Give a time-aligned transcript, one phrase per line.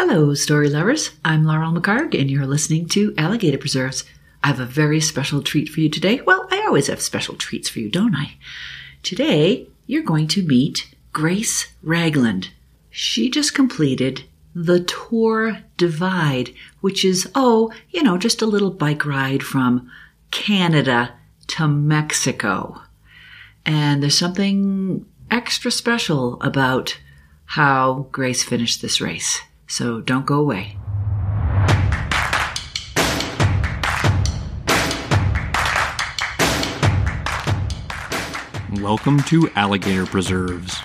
[0.00, 1.10] Hello, story lovers.
[1.24, 4.04] I'm Laurel McHargue, and you're listening to Alligator Preserves.
[4.44, 6.20] I have a very special treat for you today.
[6.20, 8.36] Well, I always have special treats for you, don't I?
[9.02, 12.50] Today, you're going to meet Grace Ragland.
[12.90, 14.22] She just completed
[14.54, 19.90] the Tour Divide, which is, oh, you know, just a little bike ride from
[20.30, 21.14] Canada
[21.48, 22.82] to Mexico.
[23.66, 26.98] And there's something extra special about
[27.46, 29.40] how Grace finished this race.
[29.70, 30.78] So don't go away.
[38.80, 40.78] Welcome to Alligator Preserves,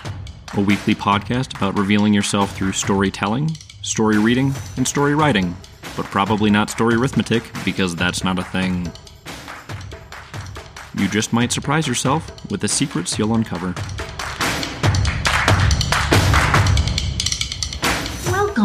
[0.56, 5.56] a weekly podcast about revealing yourself through storytelling, story reading, and story writing,
[5.96, 8.92] but probably not story arithmetic because that's not a thing.
[10.98, 13.74] You just might surprise yourself with the secrets you'll uncover.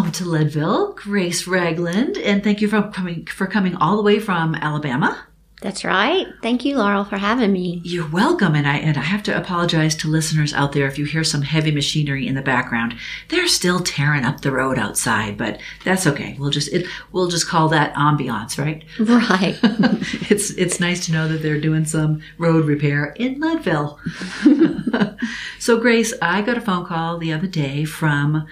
[0.09, 4.19] Welcome to Leadville, Grace Ragland, and thank you for coming for coming all the way
[4.19, 5.27] from Alabama.
[5.61, 6.27] That's right.
[6.41, 7.83] Thank you, Laurel, for having me.
[7.85, 11.05] You're welcome, and I and I have to apologize to listeners out there if you
[11.05, 12.97] hear some heavy machinery in the background.
[13.29, 16.37] They're still tearing up the road outside, but that's okay.
[16.39, 18.85] We'll just it, we'll just call that ambiance, right?
[18.99, 19.59] Right.
[20.31, 24.01] it's it's nice to know that they're doing some road repair in Leadville.
[25.59, 28.47] so, Grace, I got a phone call the other day from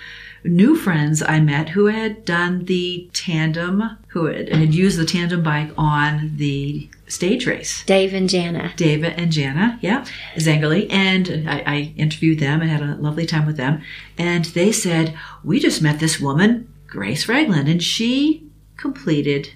[0.47, 5.43] new friends I met who had done the tandem, who had, had used the tandem
[5.43, 7.85] bike on the stage race.
[7.85, 8.73] Dave and Jana.
[8.77, 10.05] Dave and Jana, yeah,
[10.37, 10.91] Zangali.
[10.93, 13.83] And I, I interviewed them and had a lovely time with them.
[14.19, 18.43] And they said, We just met this woman, Grace Ragland, and she
[18.77, 19.51] completed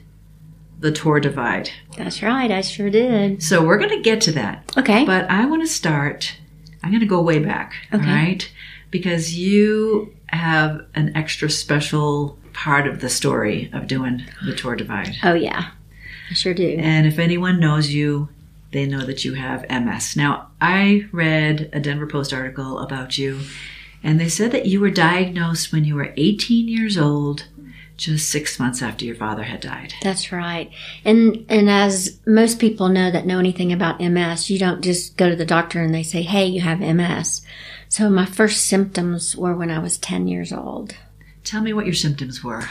[0.79, 1.71] the Tour Divide.
[1.97, 2.51] That's right.
[2.51, 3.43] I sure did.
[3.43, 4.73] So we're going to get to that.
[4.79, 5.05] Okay.
[5.05, 6.37] But I want to start,
[6.83, 8.03] I'm going to go way back, Okay.
[8.03, 8.51] all right?
[8.91, 15.17] Because you have an extra special part of the story of doing the Tour Divide.
[15.23, 15.71] oh, yeah.
[16.31, 16.77] I sure do.
[16.79, 18.29] And if anyone knows you,
[18.73, 20.17] they know that you have MS.
[20.17, 23.41] Now, I read a Denver Post article about you,
[24.03, 27.47] and they said that you were diagnosed when you were 18 years old,
[27.97, 29.95] just six months after your father had died.
[30.03, 30.71] That's right.
[31.05, 35.29] And and as most people know that know anything about MS, you don't just go
[35.29, 37.43] to the doctor and they say, "Hey, you have MS."
[37.91, 40.95] So my first symptoms were when I was 10 years old.
[41.43, 42.63] Tell me what your symptoms were.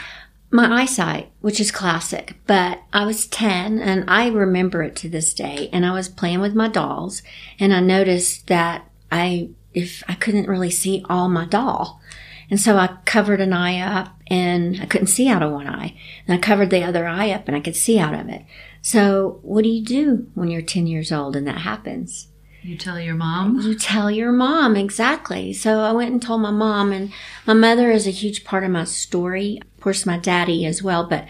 [0.50, 5.34] My eyesight, which is classic, but I was 10 and I remember it to this
[5.34, 5.68] day.
[5.74, 7.22] And I was playing with my dolls
[7.58, 12.00] and I noticed that I, if I couldn't really see all my doll.
[12.48, 15.98] And so I covered an eye up and I couldn't see out of one eye.
[16.26, 18.46] And I covered the other eye up and I could see out of it.
[18.80, 22.28] So what do you do when you're 10 years old and that happens?
[22.62, 23.60] You tell your mom?
[23.60, 25.52] You tell your mom, exactly.
[25.52, 27.12] So I went and told my mom, and
[27.46, 29.60] my mother is a huge part of my story.
[29.62, 31.26] Of course, my daddy as well, but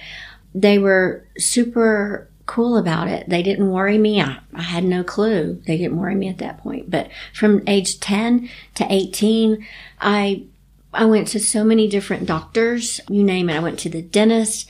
[0.55, 3.29] they were super cool about it.
[3.29, 4.21] They didn't worry me.
[4.21, 5.63] I, I had no clue.
[5.67, 6.91] They didn't worry me at that point.
[6.91, 9.65] But from age 10 to 18,
[10.01, 10.47] I,
[10.93, 13.01] I went to so many different doctors.
[13.09, 13.57] You name it.
[13.57, 14.69] I went to the dentist,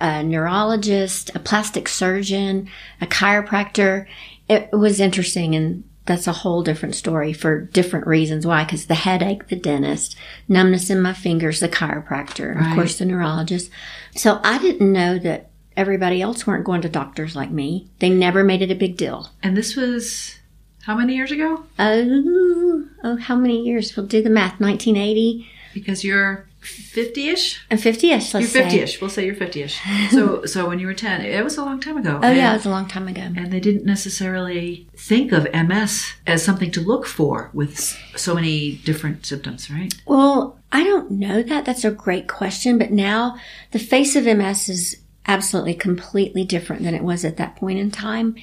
[0.00, 2.68] a neurologist, a plastic surgeon,
[3.00, 4.06] a chiropractor.
[4.48, 8.46] It was interesting and that's a whole different story for different reasons.
[8.46, 8.64] Why?
[8.64, 10.16] Because the headache, the dentist,
[10.48, 12.70] numbness in my fingers, the chiropractor, Right.
[12.70, 13.70] of course, the neurologist.
[14.16, 17.86] So I didn't know that everybody else weren't going to doctors like me.
[18.00, 19.30] They never made it a big deal.
[19.42, 20.36] And this was
[20.82, 21.64] how many years ago?
[21.78, 23.96] Oh, oh, how many years?
[23.96, 24.60] We'll do the math.
[24.60, 27.64] 1980 Because you're 50-ish?
[27.70, 29.00] and 50ish, let's You're 50-ish.
[29.00, 29.80] We'll say you're 50-ish.
[30.12, 32.20] So so when you were 10, it was a long time ago.
[32.22, 33.22] Oh, yeah, it was a long time ago.
[33.22, 37.78] and they didn't necessarily think of MS as something to look for with
[38.16, 39.92] so many different symptoms, right?
[40.06, 41.64] Well, I don't know that.
[41.64, 42.78] That's a great question.
[42.78, 43.36] But now
[43.72, 44.96] the face of MS is
[45.26, 48.34] absolutely completely different than it was at that point in time.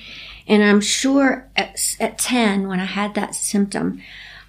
[0.48, 4.02] And I'm sure at, at 10, when I had that symptom,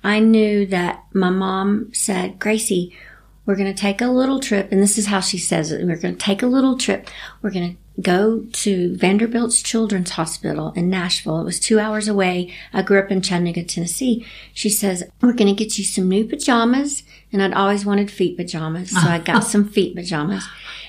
[0.02, 2.96] I knew that my mom said, Gracie,
[3.46, 4.70] we're going to take a little trip.
[4.70, 5.84] And this is how she says it.
[5.84, 7.08] We're going to take a little trip.
[7.42, 11.40] We're going to go to Vanderbilt's Children's Hospital in Nashville.
[11.40, 12.54] It was two hours away.
[12.72, 14.24] I grew up in Chattanooga, Tennessee.
[14.54, 17.02] She says, we're going to get you some new pajamas.
[17.32, 18.90] And I'd always wanted feet pajamas.
[18.90, 20.46] So I got some feet pajamas.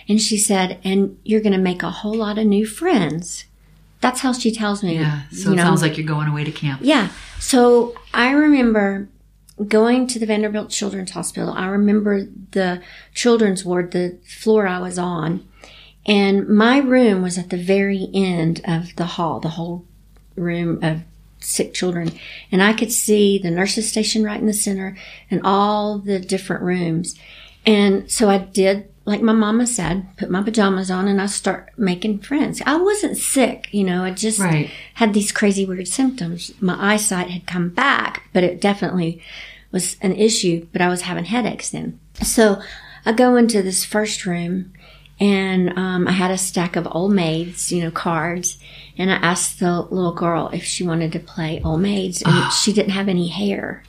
[0.07, 3.45] And she said, and you're going to make a whole lot of new friends.
[4.01, 4.95] That's how she tells me.
[4.95, 5.21] Yeah.
[5.31, 5.63] So it know.
[5.63, 6.81] sounds like you're going away to camp.
[6.83, 7.09] Yeah.
[7.39, 9.07] So I remember
[9.67, 11.53] going to the Vanderbilt Children's Hospital.
[11.53, 12.81] I remember the
[13.13, 15.47] children's ward, the floor I was on,
[16.05, 19.85] and my room was at the very end of the hall, the whole
[20.35, 21.01] room of
[21.39, 22.11] sick children.
[22.51, 24.97] And I could see the nurses station right in the center
[25.29, 27.15] and all the different rooms.
[27.65, 31.69] And so I did like my mama said, put my pajamas on and I start
[31.77, 32.61] making friends.
[32.65, 34.69] I wasn't sick, you know, I just Right.
[34.95, 36.51] had these crazy weird symptoms.
[36.61, 39.21] My eyesight had come back, but it definitely
[39.71, 41.99] was an issue, but I was having headaches then.
[42.21, 42.61] So
[43.05, 44.71] I go into this first room
[45.19, 48.57] and um, I had a stack of old maids, you know, cards.
[48.97, 52.71] And I asked the little girl if she wanted to play old maids and she
[52.73, 53.83] didn't have any hair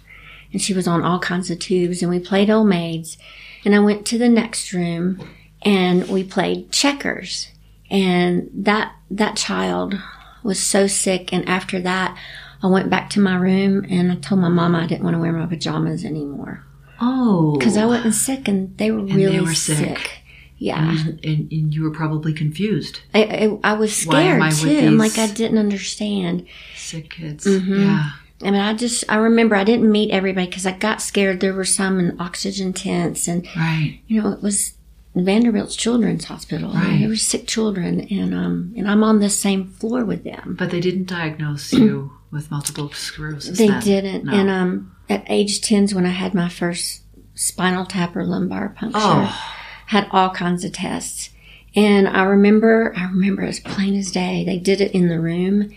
[0.52, 3.18] and she was on all kinds of tubes and we played old maids
[3.64, 5.20] and i went to the next room
[5.62, 7.48] and we played checkers
[7.90, 9.94] and that that child
[10.42, 12.16] was so sick and after that
[12.62, 15.20] i went back to my room and i told my mama i didn't want to
[15.20, 16.64] wear my pajamas anymore
[17.00, 17.56] Oh.
[17.58, 19.76] because i wasn't sick and they were really were sick.
[19.98, 20.10] sick.
[20.58, 23.00] yeah And, and, and you were probably confused.
[23.12, 23.22] I,
[23.64, 27.44] I, I was scared too i'm like i didn't understand Sick kids.
[27.46, 27.80] Mm-hmm.
[27.82, 28.10] Yeah.
[28.44, 31.40] I mean, I just, I remember I didn't meet everybody because I got scared.
[31.40, 34.00] There were some in oxygen tents and Right.
[34.06, 34.74] you know, it was
[35.14, 36.72] Vanderbilt's Children's Hospital.
[36.72, 36.98] Right.
[37.00, 40.56] There were sick children, and um, and I'm on the same floor with them.
[40.58, 43.58] But they didn't diagnose you with multiple sclerosis.
[43.58, 43.82] They then.
[43.82, 44.32] didn't, No.
[44.32, 47.02] and um, at age ten's when I had my first
[47.34, 49.52] spinal tap or lumbar puncture, Oh.
[49.88, 51.28] had all kinds of tests,
[51.76, 54.44] and I remember, I remember as plain as day.
[54.46, 55.74] They did it in the room,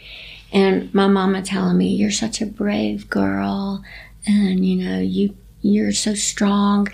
[0.56, 3.84] and my mama telling me, "You're such a brave girl,
[4.25, 6.88] and you know you you're so strong."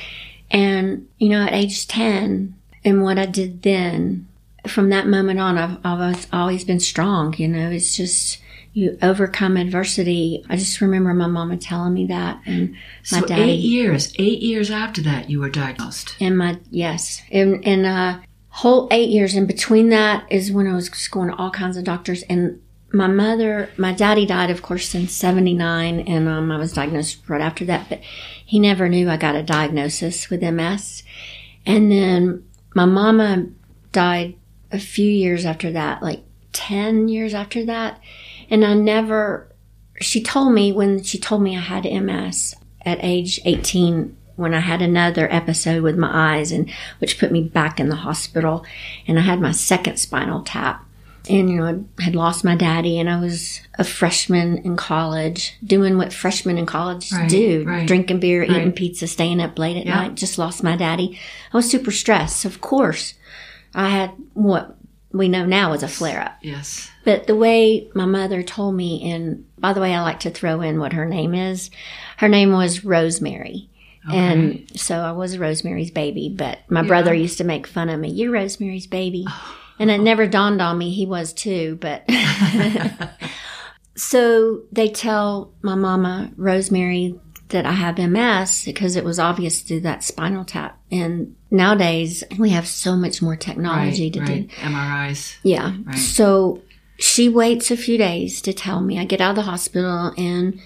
[0.49, 4.27] And you know, at age ten, and what I did then,
[4.67, 7.33] from that moment on, I've, I've always- always been strong.
[7.37, 8.39] You know, it's just
[8.73, 10.45] you overcome adversity.
[10.49, 12.71] I just remember my mama telling me that, and
[13.11, 16.15] my So daddy eight years, eight years after that, you were diagnosed.
[16.19, 18.19] and my yes, and and uh,
[18.49, 19.35] whole eight years.
[19.35, 22.23] In between that is when I was going to all kinds of doctors.
[22.23, 22.59] And
[22.93, 27.41] my mother, my daddy died, of course, in '79, and um, I was diagnosed right
[27.41, 27.88] after that.
[27.89, 28.01] But
[28.45, 31.03] he never knew I got a diagnosis with MS.
[31.65, 33.47] And then my mama
[33.91, 34.35] died
[34.71, 37.99] a few years after that, like ten years after that.
[38.49, 39.47] And I never.
[40.01, 44.59] She told me when she told me I had MS at age 18 when I
[44.59, 48.65] had another episode with my eyes and which put me back in the hospital
[49.07, 50.83] and I had my second spinal tap
[51.29, 55.56] and you know I had lost my daddy and I was a freshman in college
[55.63, 59.77] doing what freshmen in college Right, do right, drinking beer eating pizza staying up late
[59.77, 59.95] at Yeah.
[59.95, 61.19] night just lost my daddy
[61.53, 63.13] I was super stressed of course
[63.75, 64.75] I had what
[65.13, 66.89] we know now is a flare up Yes.
[67.06, 70.62] but the way my mother told me, and by the way, I like to throw
[70.62, 71.69] in what her name is.
[72.17, 73.67] Her name was Rosemary.
[74.12, 78.09] And so I was Rosemary's baby, but my brother used to make fun of me.
[78.09, 79.25] You're Rosemary's baby.
[79.81, 82.07] And it never dawned on me he was too, but
[83.95, 87.19] so they tell my mama, Rosemary,
[87.49, 90.79] that I have MS because it was obvious through that spinal tap.
[90.89, 94.47] And nowadays we have so much more technology Right, to right.
[94.47, 94.55] do.
[94.55, 95.35] MRIs.
[95.43, 95.75] Yeah.
[95.83, 95.95] Right.
[95.97, 96.61] So
[96.97, 98.99] she waits a few days to tell me.
[98.99, 100.61] I get out of the hospital and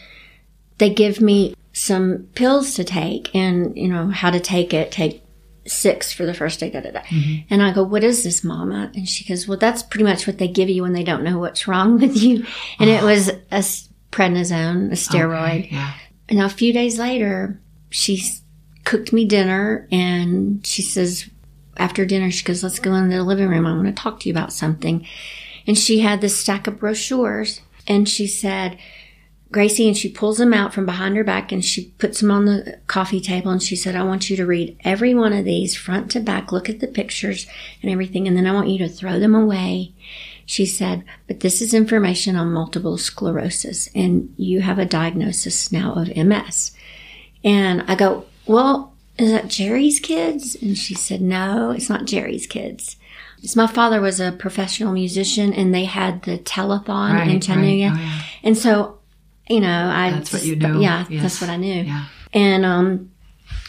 [0.77, 4.91] they give me some pills to take and, you know, how to take it.
[4.91, 5.23] Take
[5.67, 7.01] six for the first day, da da da.
[7.01, 7.47] Mm-hmm.
[7.50, 8.91] And I go, What is this, mama?
[8.95, 11.39] And she goes, Well, that's pretty much what they give you when they don't know
[11.39, 12.45] what's wrong with you.
[12.79, 13.63] And it was a
[14.12, 15.65] prednisone, a steroid.
[15.65, 15.94] Okay, Yeah.
[16.27, 18.21] And a few days later, she
[18.83, 21.29] cooked me dinner and she says,
[21.77, 23.65] after dinner, she goes, let's go into the living room.
[23.65, 25.05] I want to talk to you about something.
[25.67, 28.77] And she had this stack of brochures and she said,
[29.55, 32.43] Gracie, and she pulls them out from behind her back and she puts them on
[32.43, 35.77] the coffee table and she said, I want you to read every one of these
[35.77, 37.47] front to back, look at the pictures
[37.81, 39.93] and everything, and then I want you to throw them away.
[40.45, 45.93] She said, but this is information on multiple sclerosis and you have a diagnosis now
[45.93, 46.71] of MS.
[47.45, 50.55] And I go, well, is that Jerry's kids?
[50.62, 52.97] And she said, no, it's not Jerry's kids.
[53.41, 57.41] It's my father was a professional musician and they had the telethon Right, in right.
[57.41, 57.93] Chattanooga.
[57.95, 58.21] Oh, yeah.
[58.43, 59.00] And so,
[59.48, 60.82] you know, I That's what you knew.
[60.82, 61.22] Yeah, Yes.
[61.22, 61.84] that's what I knew.
[61.84, 62.06] Yeah.
[62.34, 63.12] And um,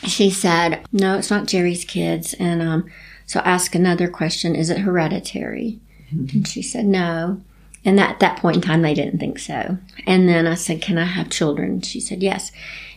[0.05, 2.35] she said, no, it's not Jerry's kids.
[2.35, 2.91] And um,
[3.27, 5.81] so I asked another question, is it hereditary?
[6.11, 7.41] And she said, no.
[7.85, 9.79] And at that point in time, they didn't think so.
[10.07, 11.81] And then I said, can I have children?
[11.83, 12.51] She said, yes.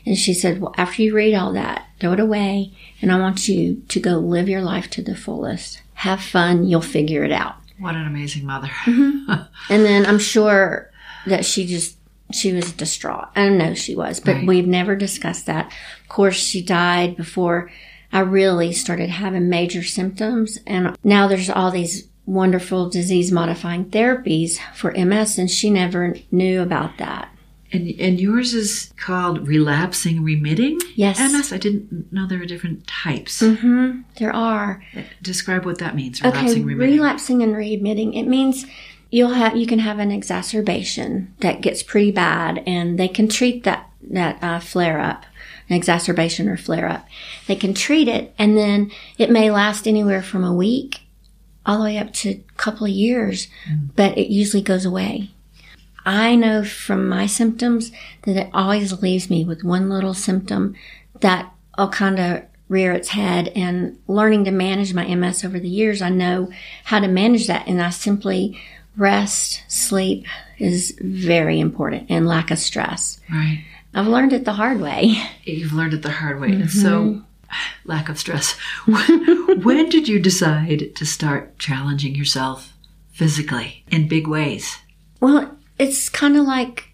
[0.06, 2.72] And she said, well, after you read all that, throw it away.
[3.02, 5.82] And I want you to go live your life to the fullest.
[5.96, 6.66] Have fun.
[6.66, 7.56] You'll figure it out.
[7.78, 8.72] What an amazing mother.
[8.88, 10.90] And then I'm sure
[11.28, 11.98] that she just
[12.32, 13.28] she was distraught.
[13.36, 14.48] I know she was, but Right.
[14.48, 15.68] we've never discussed that.
[16.04, 17.72] Of course, she died before
[18.12, 24.60] I really started having major symptoms, and now there's all these wonderful disease modifying therapies
[24.76, 27.30] for MS, and she never knew about that.
[27.72, 31.20] And and yours is called relapsing remitting Yes.
[31.20, 31.54] MS.
[31.54, 33.42] I didn't know there were different types.
[33.42, 34.82] hmm There are.
[35.22, 36.20] Describe what that means.
[36.20, 36.96] Okay, Relapsing remitting.
[36.96, 38.16] relapsing and readmitting.
[38.20, 38.66] It means
[39.10, 43.64] you'll have you can have an exacerbation that gets pretty bad, and they can treat
[43.64, 45.26] that that uh, flare up,
[45.70, 47.08] an exacerbation or flare up.
[47.48, 51.02] They can treat it, and then it may last anywhere from a week
[51.66, 53.48] all the way up to a couple of years,
[53.96, 55.30] but it usually goes away.
[56.06, 57.92] I know from my symptoms
[58.24, 60.76] that it always leaves me with one little symptom
[61.20, 63.50] that will kind of rear its head.
[63.50, 66.50] And learning to manage my MS over the years, I know
[66.86, 67.68] how to manage that.
[67.68, 68.60] And I simply
[69.00, 70.26] rest, sleep
[70.58, 73.20] is very important, and lack of stress.
[73.32, 73.64] right.
[73.94, 75.16] I've learned it the hard way.
[75.44, 76.50] You've learned it the hard way.
[76.52, 77.20] And so, mm-hmm.
[77.86, 78.56] lack of stress.
[78.86, 82.74] when did you decide to start challenging yourself
[83.12, 84.78] physically in big ways?
[85.20, 86.90] Well, it's kind of like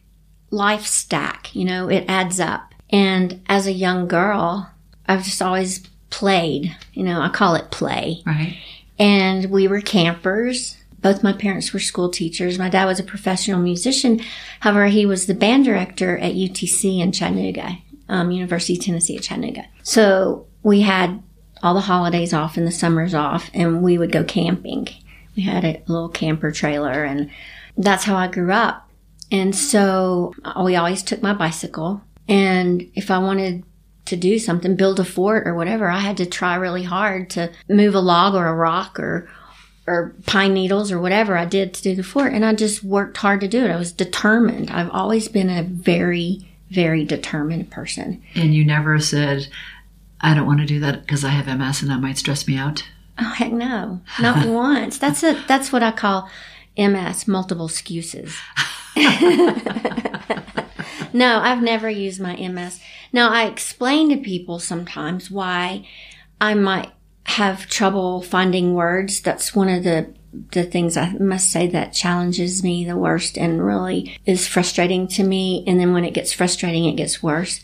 [0.51, 2.74] life stack, you know, it adds up.
[2.89, 4.71] And as a young girl,
[5.07, 8.24] I've just always played, you know, I call it play.
[8.25, 8.57] Right.
[8.97, 10.77] and we were campers.
[11.05, 12.57] Both my parents were school teachers.
[12.57, 14.21] My dad was a professional musician.
[14.62, 17.77] However, he was the band director at UTC in Chattanooga,
[18.09, 19.67] um, University of Tennessee at Chattanooga.
[19.83, 21.21] So we had
[21.62, 24.88] all the holidays off and the summers off, and we would go camping.
[25.35, 27.29] We had a little camper trailer, and
[27.77, 28.89] that's how I grew up.
[29.31, 32.01] And so uh, we always took my bicycle.
[32.27, 33.63] And if I wanted
[34.05, 37.51] to do something, build a fort or whatever, I had to try really hard to
[37.69, 39.29] move a log or a rock or
[39.88, 42.34] or pine needles or whatever I did to do the fort.
[42.34, 43.72] And I just worked hard to do it.
[43.72, 44.72] I was determined.
[44.72, 48.24] I've always been a very, very determined person.
[48.34, 49.48] And you never said,
[50.22, 52.58] I don't want to do that because I have MS and that might stress me
[52.58, 52.84] out.
[53.20, 54.01] Oh heck no.
[54.20, 54.98] Not once.
[54.98, 56.30] That's a that's what I call
[56.77, 58.36] MS, multiple excuses.
[61.13, 62.82] no, I've never used my MS.
[63.13, 65.88] Now I explain to people sometimes why
[66.42, 66.92] I might
[67.25, 69.22] have trouble finding words.
[69.22, 70.13] That's one of the
[70.51, 75.24] the things I must say that challenges me the worst and really is frustrating to
[75.24, 75.63] me.
[75.65, 77.62] And then when it gets frustrating, it gets worse.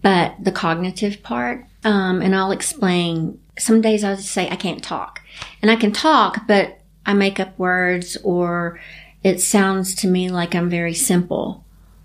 [0.00, 3.40] But the cognitive part, um, and I'll explain.
[3.58, 5.20] Some days I'll just say I can't talk,
[5.60, 8.80] and I can talk, but I make up words, or
[9.22, 11.64] it sounds to me like I'm very simple,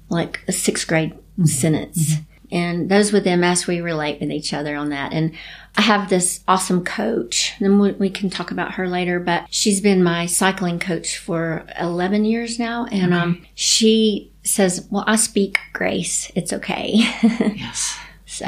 [0.10, 2.16] like a sixth grade sentence.
[2.52, 5.14] And those with MS, we relate with each other on that.
[5.14, 5.34] And
[5.78, 10.04] I have this awesome coach, and we, can talk about her later, but she's been
[10.04, 12.86] my cycling coach for 11 years now.
[12.92, 16.32] And um, she says, Well, I speak grace.
[16.36, 16.96] It's okay.
[17.56, 17.98] Yes.
[18.26, 18.46] so,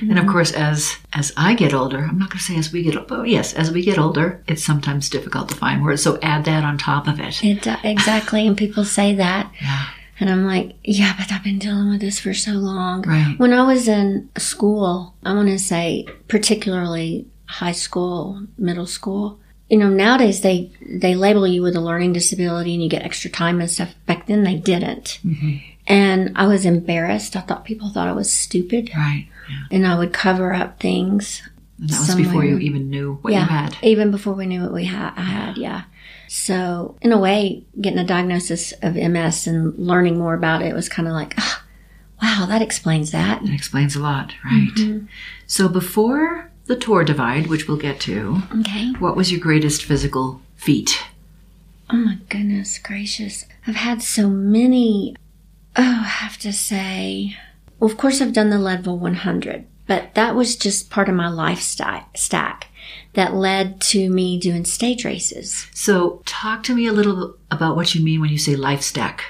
[0.00, 2.82] And of course, as as I get older, I'm not going to say as we
[2.82, 6.02] get older, but yes, as we get older, it's sometimes difficult to find words.
[6.02, 7.42] So add that on top of it.
[7.44, 8.46] it, uh, exactly.
[8.46, 9.52] And people say that.
[9.60, 9.86] Yeah.
[10.20, 13.02] And I'm like, yeah, but I've been dealing with this for so long.
[13.02, 13.34] Right.
[13.36, 19.78] When I was in school, I want to say particularly high school, middle school, you
[19.78, 23.60] know, nowadays they, they label you with a learning disability and you get extra time
[23.60, 23.94] and stuff.
[24.06, 25.18] Back then they didn't.
[25.24, 25.56] Mm-hmm.
[25.86, 27.36] And I was embarrassed.
[27.36, 29.28] I thought people thought I was stupid Right.
[29.50, 29.64] Yeah.
[29.70, 31.42] and I would cover up things.
[31.78, 33.40] And that was before you even knew what yeah.
[33.40, 33.76] you had.
[33.82, 35.82] Even before we knew what we had, I had, yeah.
[36.36, 40.88] So in a way, getting a diagnosis of MS and learning more about it was
[40.88, 41.64] kind of like, ah,
[42.20, 43.40] wow, that explains that.
[43.44, 44.68] It explains a lot, right?
[44.74, 45.06] Mm-hmm.
[45.46, 48.90] So before the tour divide, which we'll get to, Okay.
[48.98, 51.04] what was your greatest physical feat?
[51.88, 53.44] Oh my goodness gracious.
[53.64, 55.14] I've had so many.
[55.76, 57.36] Oh, I have to say.
[57.78, 61.28] Well, of course, I've done the Leadville 100, but that was just part of my
[61.28, 62.68] life sta- stack
[63.14, 65.66] that led to me doing stage races.
[65.72, 69.24] So talk to me a little about what you mean when you say life stack.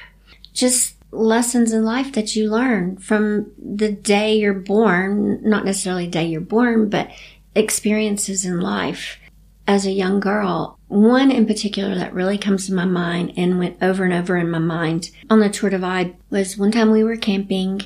[0.53, 6.13] Just lessons in life that you learn from the day you're born, not necessarily the
[6.13, 7.11] day you're born, but
[7.55, 9.19] experiences in life
[9.67, 10.79] as a young girl.
[10.89, 14.51] One in particular that really comes to my mind and went over and over in
[14.51, 17.81] my mind on the Tour Divide was one time we were camping.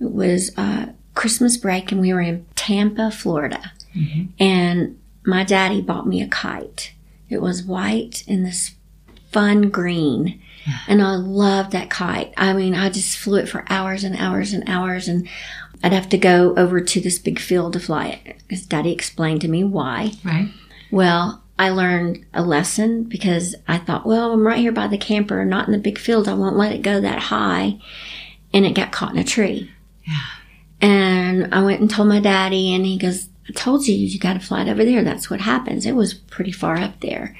[0.00, 3.72] It was uh, Christmas break and we were in Tampa, Florida.
[3.96, 4.24] Mm-hmm.
[4.38, 6.92] And my daddy bought me a kite.
[7.28, 8.72] It was white and this
[9.30, 10.40] fun green.
[10.88, 12.32] And I loved that kite.
[12.38, 15.08] I mean, I just flew it for hours and hours and hours.
[15.08, 15.28] And
[15.82, 18.36] I'd have to go over to this big field to fly it.
[18.48, 20.12] Because daddy explained to me why.
[20.24, 20.48] Right?
[20.90, 25.44] Well, I learned a lesson because I thought, well, I'm right here by the camper,
[25.44, 26.28] not in the big field.
[26.28, 27.78] I won't let it go that high.
[28.54, 29.70] And it got caught in a tree.
[30.06, 30.24] Yeah.
[30.84, 34.34] And I went and told my daddy, and he goes, I told you, you got
[34.34, 35.02] to fly it over there.
[35.02, 35.86] That's what happens.
[35.86, 37.34] It was pretty far up there.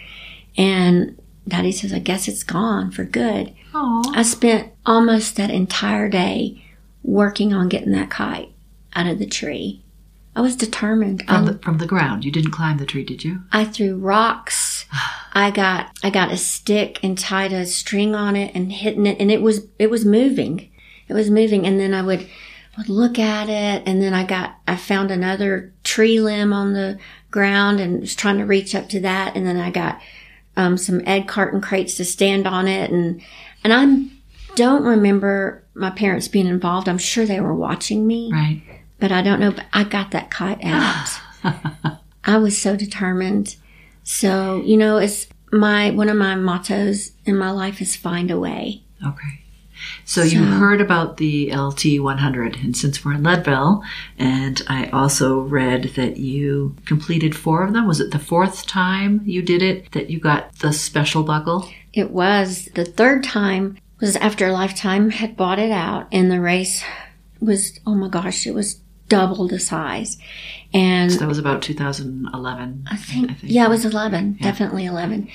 [0.56, 3.52] And Daddy says, I guess it's gone for good.
[3.74, 6.64] Oh, I spent almost that entire day
[7.02, 8.50] working on getting that kite
[8.94, 9.82] out of the tree.
[10.34, 11.22] I was determined.
[11.26, 12.24] from the from the ground.
[12.24, 13.42] You didn't climb the tree, did you?
[13.52, 14.86] I threw rocks.
[15.34, 19.20] I got I got a stick and tied a string on it and hitting it
[19.20, 20.70] and it was it was moving.
[21.08, 22.26] It was moving and then I would
[22.78, 26.98] would look at it and then I got I found another tree limb on the
[27.30, 30.00] ground and was trying to reach up to that and then I got
[30.56, 33.20] um, some egg carton crates to stand on it and
[33.62, 36.88] and I don't remember my parents being involved.
[36.88, 38.62] I'm sure they were watching me Right.
[39.00, 39.50] but I don't know.
[39.50, 41.08] But I got that kite out.
[42.24, 43.56] I was so determined.
[44.04, 48.38] So you know, it's my one of my mottos in my life is find a
[48.38, 48.82] way.
[49.04, 49.40] Okay.
[50.04, 53.82] So, you heard about the LT 100, and since we're in Leadville,
[54.18, 57.86] and I also read that you completed four of them.
[57.86, 61.68] Was it the fourth time you did it that you got the special buckle?
[61.92, 66.84] It was the third time was after Lifetime had bought it out, and the race
[67.40, 70.18] was oh my gosh, it was double the size,
[70.72, 72.86] and That was about 2011.
[72.90, 75.28] I think, yeah, it was 11, definitely 11.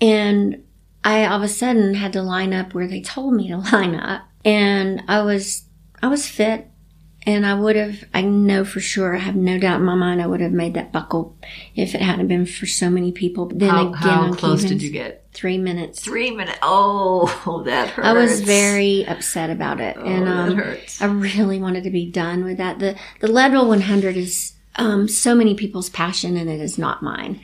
[0.00, 0.62] And
[1.06, 3.94] I all of a sudden had to line up where they told me to line
[3.94, 4.22] up.
[4.44, 5.62] And I was,
[6.02, 6.68] I was fit
[7.22, 10.20] and I would have, I know for sure, I have no doubt in my mind,
[10.20, 11.36] I would have made that buckle
[11.74, 13.46] if it hadn't been for so many people.
[13.46, 15.26] But then How, again, how close did you get?
[15.32, 16.00] Three minutes.
[16.00, 16.58] Three minutes.
[16.62, 18.06] Oh, that hurts.
[18.06, 21.02] I was very upset about it, Oh, and that um, hurts.
[21.02, 22.78] I really wanted to be done with that.
[22.78, 27.40] the The Leadville 100 is um, so many people's passion, and it is not mine.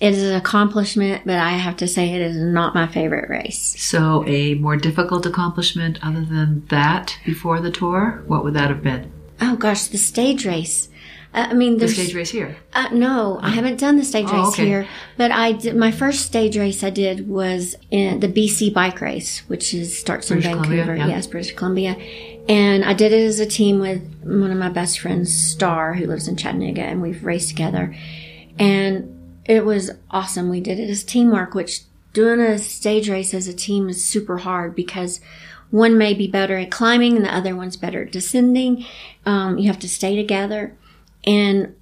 [0.00, 3.74] It is an accomplishment, but I have to say it is not my favorite race.
[3.82, 8.22] So, a more difficult accomplishment other than that before the tour?
[8.26, 9.10] What would that have been?
[9.40, 10.88] Oh gosh, the stage race.
[11.34, 12.56] Uh, I mean, The stage race here.
[12.72, 14.66] Uh, no, I haven't done the stage Oh, race okay.
[14.66, 15.76] here, but I did.
[15.76, 20.30] My first stage race I did was in the BC bike race, which is starts
[20.30, 20.96] in British Columbia, Vancouver.
[20.96, 21.16] yeah.
[21.16, 21.96] Yes, British Columbia,
[22.48, 26.06] and I did it as a team with one of my best friends, Star, who
[26.06, 27.94] lives in Chattanooga, and we've raced together,
[28.58, 29.14] and
[29.48, 30.50] it was awesome.
[30.50, 31.80] We did it as teamwork, which
[32.12, 35.20] doing a stage race as a team is super hard because
[35.70, 38.84] one may be better at climbing and the other one's better at descending.
[39.26, 40.76] Um, you have to stay together,
[41.24, 41.74] and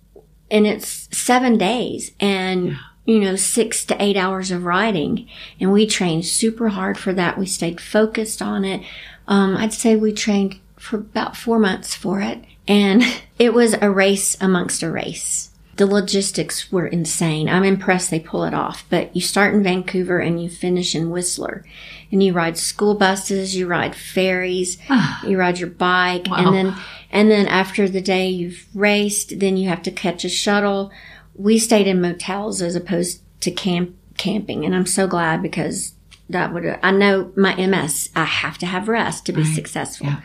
[0.50, 5.28] and it's seven days and you know six to eight hours of riding.
[5.60, 7.36] And we trained super hard for that.
[7.36, 8.82] We stayed focused on it.
[9.28, 12.44] Um, i'd say we trained for about four months for it.
[12.68, 13.02] And
[13.38, 18.44] it was a race amongst a race the logistics were insane i'm impressed they pull
[18.44, 21.64] it off but you start in vancouver and you finish in whistler
[22.10, 25.20] and you ride school buses you ride ferries ah.
[25.26, 26.36] you ride your bike Wow.
[26.38, 26.76] and then
[27.10, 30.90] and then after the day you've raced, then you have to catch a shuttle.
[31.34, 35.94] We stayed in motels as opposed to camp camping, and I'm so glad because
[36.28, 38.10] that would I know my MS.
[38.16, 40.08] I have to have rest to be successful.
[40.08, 40.20] Yeah.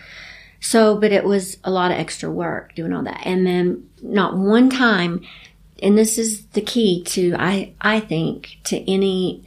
[0.60, 4.38] So, but it was a lot of extra work doing all that, and then not
[4.38, 5.22] one time.
[5.82, 9.44] And this is the key to I I think to any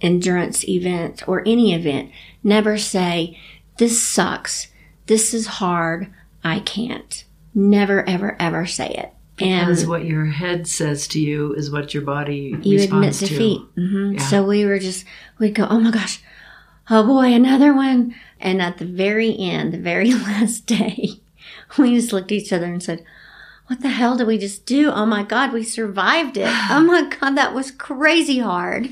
[0.00, 2.10] endurance event or any event.
[2.42, 3.38] Never say
[3.78, 4.68] this sucks.
[5.06, 6.12] This is hard.
[6.44, 7.24] I can't.
[7.54, 9.12] Never, ever, ever say it.
[9.38, 13.60] And what your head says to you is what your body you admit responds defeat.
[13.74, 13.80] to.
[13.80, 14.26] hmm Yeah.
[14.26, 15.04] So we were just,
[15.38, 16.22] we'd go, oh my gosh,
[16.90, 18.14] oh boy, another one.
[18.40, 21.20] And at the very end, the very last day,
[21.78, 23.04] we just looked at each other and said,
[23.72, 24.90] what the hell did we just do?
[24.90, 26.46] Oh my God, we survived it.
[26.70, 28.90] Oh my God, that was crazy hard.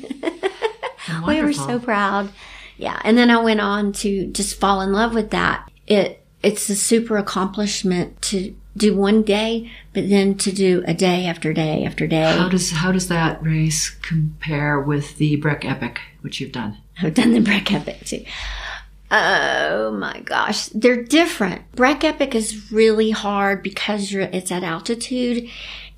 [1.27, 2.31] we were so proud.
[2.79, 2.99] Yeah.
[3.05, 5.71] And then I went on to just fall in love with that.
[5.87, 11.27] It, it's a super accomplishment to do one day, but then to do a day
[11.27, 12.37] after day after day.
[12.37, 16.79] How does how does that race compare with the Breck Epic, which you've done?
[17.03, 18.25] I've done the Breck Epic too.
[19.11, 21.71] Oh my gosh, they're different.
[21.73, 25.49] Breck Epic is really hard because you're it's at altitude,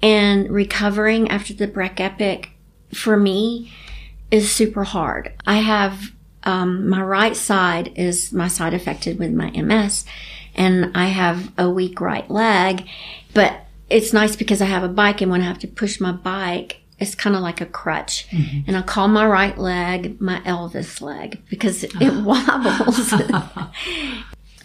[0.03, 2.51] and recovering after the Breck Epic
[2.95, 3.71] for me
[4.31, 5.33] is super hard.
[5.47, 6.13] I have
[6.45, 10.07] um, my right side is my side affected with my MS,
[10.55, 12.89] and I have a weak right leg,
[13.35, 16.13] but it's nice because I have a bike, and when I have to push my
[16.13, 18.29] bike, it's kind of like a crutch.
[18.67, 23.13] And I call my right leg my Elvis leg because it, it wobbles.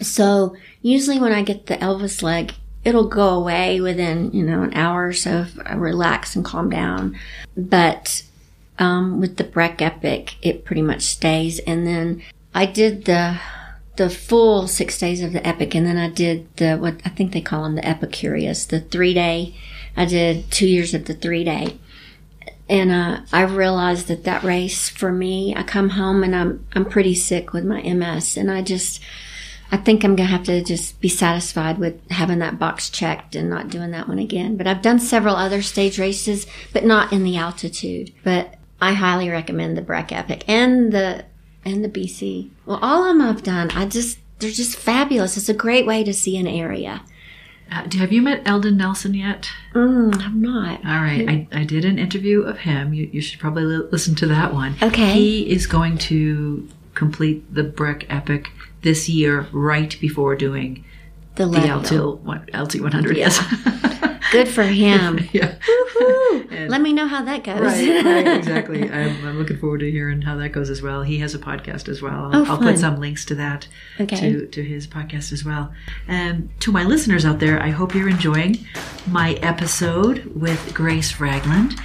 [0.00, 4.74] so usually when I get the Elvis leg, it'll go away within, you know, an
[4.74, 7.18] hour or so if I relax and calm down.
[7.56, 8.22] But
[8.78, 11.58] um, with the Breck Epic, it pretty much stays.
[11.60, 12.22] And then
[12.54, 13.38] I did the
[13.96, 17.32] the full six days of the Epic, and then I did the what I think
[17.32, 19.56] they call them the Epicurious, the three day.
[19.96, 21.78] I did two years of the three day.
[22.68, 26.84] And uh, I realized that that race for me, I come home and I'm I'm
[26.84, 29.00] pretty sick with my MS, and I just
[29.70, 33.50] I think I'm gonna have to just be satisfied with having that box checked and
[33.50, 34.56] not doing that one again.
[34.56, 38.12] But I've done several other stage races, but not in the altitude.
[38.22, 41.24] But I highly recommend the Breck Epic and the
[41.64, 42.50] and the BC.
[42.66, 43.70] Well, all of them I've done.
[43.72, 45.36] I just they're just fabulous.
[45.36, 47.02] It's a great way to see an area.
[47.70, 49.50] Uh, have you met Eldon Nelson yet?
[49.74, 50.84] Mm, I'm not.
[50.84, 52.94] All right, I, I did an interview of him.
[52.94, 54.76] You, you should probably li- listen to that one.
[54.82, 55.12] Okay.
[55.12, 58.48] He is going to complete the Breck Epic
[58.82, 60.84] this year, right before doing
[61.36, 61.76] The the.
[61.76, 61.92] LT,
[62.54, 63.16] LT 100.
[63.16, 63.38] Yes.
[64.30, 65.20] Good for him.
[65.32, 65.56] yeah.
[66.50, 67.60] And- Let me know how that goes.
[67.60, 68.88] Right, right, exactly.
[68.90, 71.02] I'm, I'm looking forward to hearing how that goes as well.
[71.02, 72.30] He has a podcast as well.
[72.32, 73.68] I'll, Oh, I'll put some links to that
[74.00, 74.16] Okay.
[74.32, 75.72] to, to his podcast as well.
[76.06, 78.66] And to my listeners out there, I hope you're enjoying
[79.08, 81.78] my episode with Grace Ragland.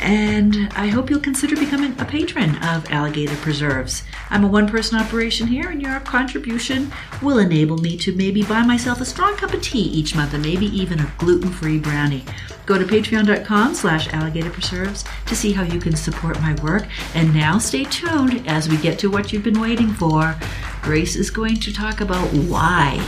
[0.00, 4.02] And I hope you'll consider becoming a patron of Alligator Preserves.
[4.30, 6.92] I'm a one person operation here, and your contribution
[7.22, 10.44] will enable me to maybe buy myself a strong cup of tea each month and
[10.44, 12.24] maybe even a gluten free brownie.
[12.66, 16.86] Go to patreon.com slash alligator preserves to see how you can support my work.
[17.14, 20.36] And now stay tuned as we get to what you've been waiting for.
[20.82, 23.06] Grace is going to talk about why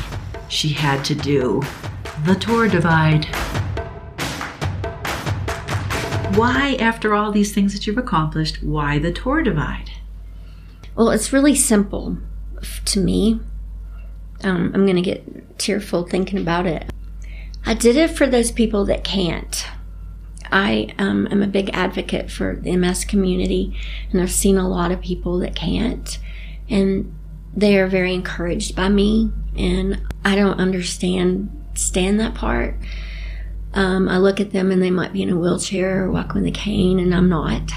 [0.48, 1.62] she had to do
[2.24, 3.26] the tour divide.
[6.34, 9.90] Why, after all these things that you've accomplished, why the tour divide?
[10.94, 12.18] Well, it's really simple
[12.84, 13.40] to me.
[14.42, 16.90] Um, I'm going to get tearful thinking about it.
[17.64, 19.66] I did it for those people that can't.
[20.52, 23.76] I um, am a big advocate for the MS community,
[24.12, 26.18] and I've seen a lot of people that can't,
[26.68, 27.14] and
[27.54, 29.30] they are very encouraged by me.
[29.56, 32.76] And I don't understand stand that part.
[33.76, 36.46] Um, I look at them and they might be in a wheelchair or walk with
[36.46, 37.70] a cane, and I'm not.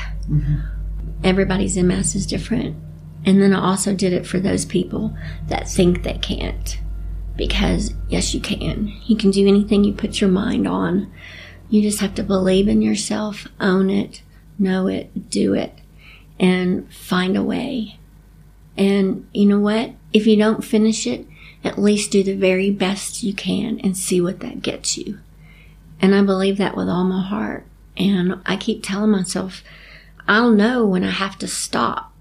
[1.25, 2.77] Everybody's MS is different.
[3.25, 5.13] And then I also did it for those people
[5.49, 6.79] that think they can't.
[7.35, 8.93] Because, yes, you can.
[9.05, 11.11] You can do anything you put your mind on.
[11.69, 14.21] You just have to believe in yourself, own it,
[14.57, 15.73] know it, do it,
[16.39, 17.99] and find a way.
[18.77, 19.91] And you know what?
[20.13, 21.27] If you don't finish it,
[21.61, 25.19] at least do the very best you can and see what that gets you.
[26.01, 27.65] And I believe that with all my heart.
[27.97, 29.63] And I keep telling myself,
[30.27, 32.13] I'll know when I have to stop.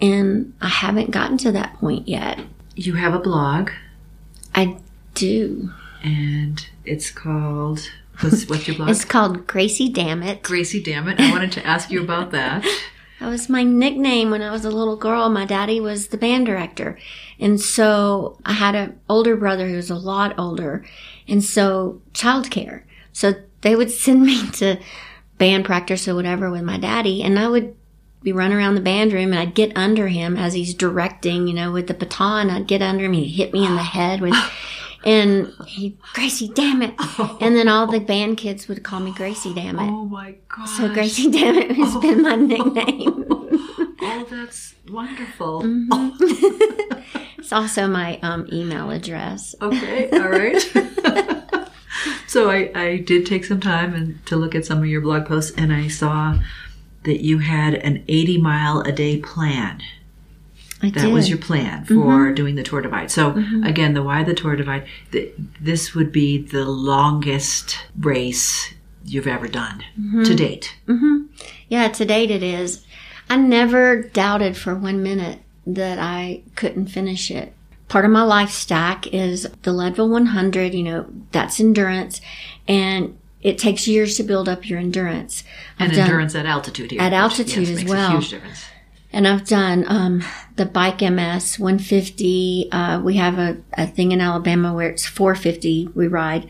[0.00, 2.40] And I haven't gotten to that point yet.
[2.76, 3.70] You have a blog,
[4.54, 4.76] I
[5.14, 5.70] do.
[6.02, 7.88] and it's called.
[8.20, 8.88] What's, what's your blog?
[8.90, 10.42] It's called Gracie Dammit.
[10.42, 11.18] Gracie, Dammit.
[11.20, 12.64] I wanted to ask you about that.
[13.20, 15.30] That was my nickname when I was a little girl.
[15.30, 16.98] My daddy was the band director.
[17.38, 20.84] And so I had an older brother who was a lot older.
[21.28, 22.82] And so childcare.
[23.14, 24.78] So they would send me to
[25.38, 27.22] band practice or whatever with my daddy.
[27.22, 27.74] And I would
[28.22, 31.54] be running around the band room and I'd get under him as he's directing, you
[31.54, 32.50] know, with the baton.
[32.50, 33.12] I'd get under him.
[33.14, 34.34] He'd hit me in the head with,
[35.04, 36.94] and he, Gracie, damn it.
[37.40, 39.90] And then all the band kids would call me Gracie, damn it.
[39.90, 40.66] Oh my god.
[40.66, 43.26] So Gracie, damn it, has been my nickname.
[44.06, 45.62] Oh, that's wonderful.
[45.62, 47.20] Mm-hmm.
[47.38, 49.54] It's also my um, email address.
[49.60, 51.43] Okay, all right.
[52.26, 55.26] So I, I did take some time and to look at some of your blog
[55.26, 56.38] posts, and I saw
[57.04, 59.80] that you had an 80 mile a day plan.
[60.82, 61.12] I That did.
[61.12, 61.94] was your plan mm-hmm.
[61.94, 63.10] for doing the tour divide.
[63.10, 63.64] So mm-hmm.
[63.64, 64.86] again, the why the tour divide.
[65.12, 70.36] th this would be the longest race you've ever done to mm-hmm.
[70.36, 70.76] date.
[71.68, 72.84] yeah, to date it is.
[73.28, 77.54] I never doubted for one minute that I couldn't finish it.
[77.94, 82.20] Part of my life stack is the Leadville 100, you know, that's endurance.
[82.66, 85.44] And it takes years to build up your endurance.
[85.78, 87.00] And I've done- endurance at altitude here.
[87.00, 88.08] At altitude yes, as makes well.
[88.08, 88.64] A huge difference.
[89.12, 90.24] And I've done um,
[90.56, 92.68] the Bike MS 150.
[92.72, 95.90] Uh, we have a, a thing in Alabama where it's 450.
[95.94, 96.48] We ride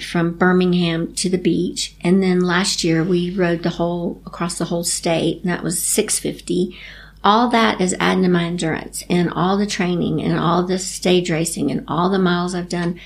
[0.00, 1.96] from Birmingham to the beach.
[2.02, 5.82] And then last year we rode the whole across the whole state, and that was
[5.82, 6.78] 650.
[7.24, 11.30] All that is adding to my endurance and all the training and all the stage
[11.30, 13.00] racing and all the miles I've done.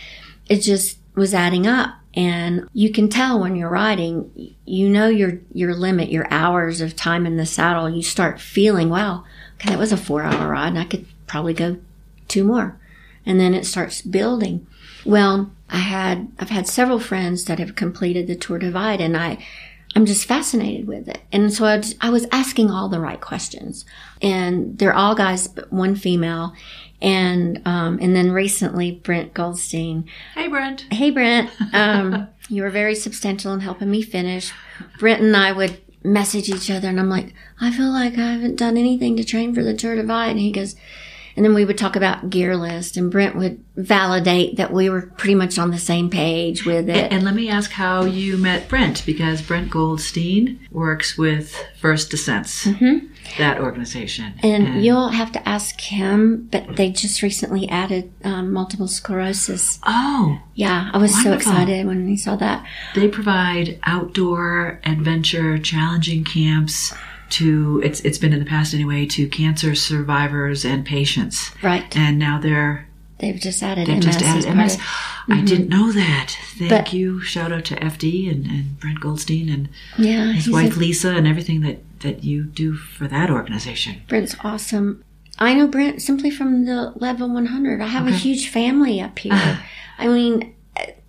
[0.48, 1.94] It just was adding up.
[2.14, 6.96] And you can tell when you're riding, you know your your limit, your hours of
[6.96, 7.88] time in the saddle.
[7.88, 11.54] You start feeling, wow, okay, that was a four hour ride, and I could probably
[11.54, 11.76] go
[12.26, 12.76] two more.
[13.24, 14.66] And then it starts building.
[15.04, 19.38] Well, I had I've had several friends that have completed the Tour Divide, and I
[19.98, 21.22] I'm just fascinated with it.
[21.32, 23.84] And so I, just, I was asking all the right questions,
[24.22, 26.52] and they're all guys, but one female.
[27.02, 30.86] And um, and then recently Brent Goldstein Hey, Brent.
[30.92, 31.50] Hey, Brent.
[31.72, 34.52] Um, you were very substantial in helping me finish.
[35.00, 38.54] Brent and I would message each other and I'm like, I feel like I haven't
[38.54, 40.30] done anything to train for the Tour Divide.
[40.30, 40.76] And he goes,
[41.38, 45.02] and then we would talk about gear list and Brent would validate that we were
[45.02, 46.96] pretty much on the same page with it.
[46.96, 52.10] And, and let me ask how you met Brent, because Brent Goldstein works with First
[52.10, 52.64] Descents,
[53.38, 54.34] that organization.
[54.42, 59.78] And you'll have to ask him, but they just recently added um, multiple sclerosis.
[59.86, 62.66] oh, Yeah, I was so excited when he saw that.
[62.96, 66.92] they provide outdoor adventure challenging camps
[67.30, 71.50] to it's it's been in the past anyway to cancer survivors and patients.
[71.62, 71.94] Right.
[71.96, 72.88] And now they're
[73.18, 74.04] They've just added they've MS.
[74.04, 74.74] just added MS.
[74.76, 75.44] of- I mm-hmm.
[75.44, 76.36] didn't know that.
[76.56, 77.20] Thank But- you.
[77.20, 81.26] Shout out to FD and, and Brent Goldstein and Yeah, his wife a, Lisa and
[81.26, 84.02] everything that, that you do for that organization.
[84.08, 85.04] Brent's awesome.
[85.38, 87.80] I know Brent simply from the Leadville 100.
[87.80, 89.32] I have a huge family up here.
[89.32, 89.62] Uh-huh.
[89.98, 90.54] I mean,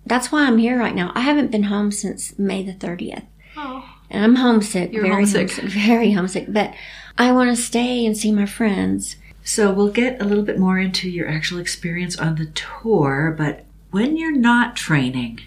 [0.04, 1.12] that's why I'm here right now.
[1.14, 3.24] I haven't been home since May the 30th.
[3.56, 3.88] Oh.
[4.10, 5.50] And I'm homesick, You're very homesick.
[5.62, 6.46] very homesick.
[6.48, 6.74] But
[7.16, 9.16] I want to stay and see my friends.
[9.44, 13.64] So we'll get a little bit more into your actual experience on the tour, but
[13.90, 15.40] when you're not training,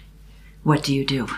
[0.62, 1.28] what do you do?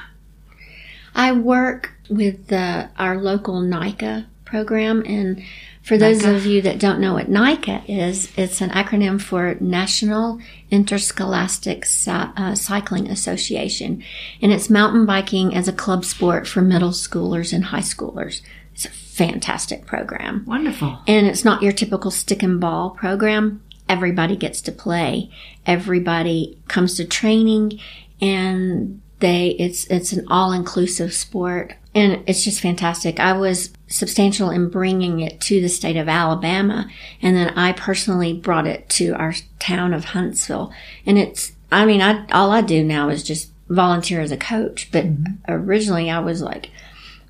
[1.15, 5.43] I work with the, our local NICA program, and
[5.87, 6.35] for those NICA?
[6.35, 12.33] of you that don't know what NICA is, it's an acronym for National Interscholastic Cy-
[12.37, 14.03] uh, Cycling Association,
[14.43, 18.41] and it's mountain biking as a club sport for middle schoolers and high schoolers.
[18.75, 20.45] It's a fantastic program.
[20.45, 20.99] Wonderful.
[21.07, 23.63] And it's not your typical stick and ball program.
[23.89, 25.31] Everybody gets to play.
[25.65, 27.79] Everybody comes to training
[28.21, 33.21] and they it's it's an all-inclusive sport and it's just fantastic.
[33.21, 36.89] I was substantial in bringing it to the state of Alabama.
[37.23, 40.73] And then I personally brought it to our town of Huntsville.
[41.05, 44.91] And it's I mean, I all I do now is just volunteer as a coach,
[44.93, 45.07] but
[45.49, 46.71] originally I was like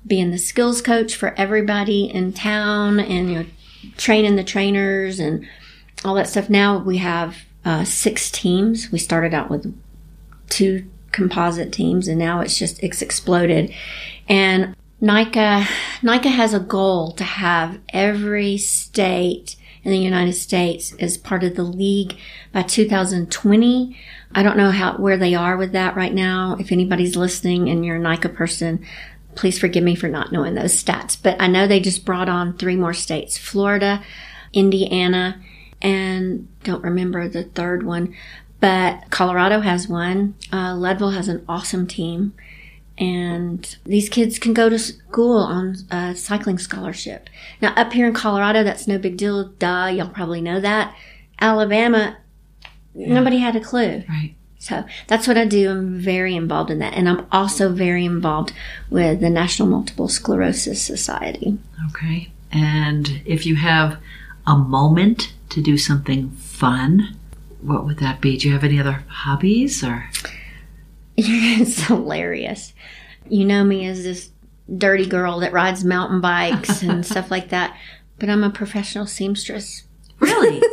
[0.05, 3.45] being the skills coach for everybody in town and you know
[3.97, 5.47] training the trainers and
[6.05, 6.49] all that stuff.
[6.49, 8.91] Now we have uh, six teams.
[8.91, 9.75] We started out with
[10.49, 13.73] two composite teams and now it's just it's exploded.
[14.29, 15.67] And NICA
[16.01, 21.55] NICA has a goal to have every state in the United States as part of
[21.55, 22.17] the league
[22.51, 23.97] by 2020
[24.33, 27.85] I don't know how where they are with that right now if anybody's listening and
[27.85, 28.83] you're a NICA person
[29.37, 32.57] please forgive me for not knowing those stats, but I know they just brought on
[32.57, 34.03] three more states Florida,
[34.51, 35.41] Indiana,
[35.81, 38.15] and don't remember the third one,
[38.59, 40.35] but Colorado has one.
[40.51, 42.33] Uh, Leadville has an awesome team.
[42.99, 47.29] And these kids can go to school on a cycling scholarship.
[47.61, 49.49] Now, up here in Colorado, that's no big deal.
[49.49, 50.95] Duh, y'all probably know that.
[51.39, 52.17] Alabama,
[52.95, 54.03] nobody had a clue.
[54.09, 54.33] Right.
[54.57, 55.69] So that's what I do.
[55.69, 56.93] I'm very involved in that.
[56.93, 58.53] And I'm also very involved
[58.89, 61.59] with the National Multiple Sclerosis Society.
[61.89, 62.31] Okay.
[62.51, 63.97] And if you have
[64.47, 67.15] a moment to do something fun,
[67.61, 68.37] what would that be?
[68.37, 70.09] Do you have any other hobbies or?
[71.19, 72.73] it's hilarious.
[73.27, 74.29] You know me as this
[74.75, 77.75] dirty girl that rides mountain bikes and stuff like that.
[78.19, 79.83] But I'm a professional seamstress.
[80.19, 80.61] Really?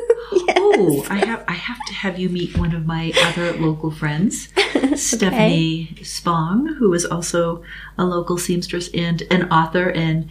[0.56, 4.48] Oh, I have I have to have you meet one of my other local friends,
[4.96, 7.62] Stephanie Spong, who is also
[7.96, 10.28] a local seamstress and an author and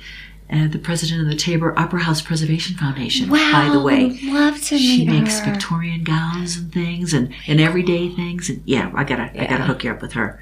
[0.51, 3.29] uh, the president of the Tabor Opera House Preservation Foundation.
[3.29, 3.51] Wow.
[3.51, 5.51] by the way, love to she makes her.
[5.51, 9.83] Victorian gowns and things and, and everyday things and yeah, I gotta I gotta hook
[9.83, 10.41] you up with her.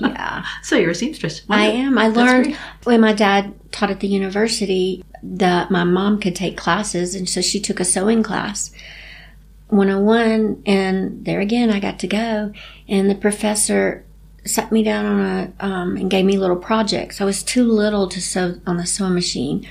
[0.00, 0.44] Yeah.
[0.62, 1.42] so you're a seamstress.
[1.48, 1.98] I am.
[1.98, 2.56] I That's learned great.
[2.84, 7.40] when my dad taught at the university that my mom could take classes, and so
[7.40, 8.70] she took a sewing class.
[9.68, 12.54] 101 and there again I got to go
[12.88, 14.02] and the professor
[14.48, 17.20] sat me down on a um, and gave me little projects.
[17.20, 19.66] I was too little to sew on the sewing machine.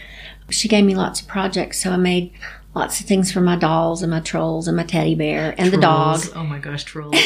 [0.49, 2.31] She gave me lots of projects, so I made
[2.73, 5.77] lots of things for my dolls and my trolls and my teddy bear and the
[5.77, 6.21] dog.
[6.35, 7.15] Oh my gosh, trolls.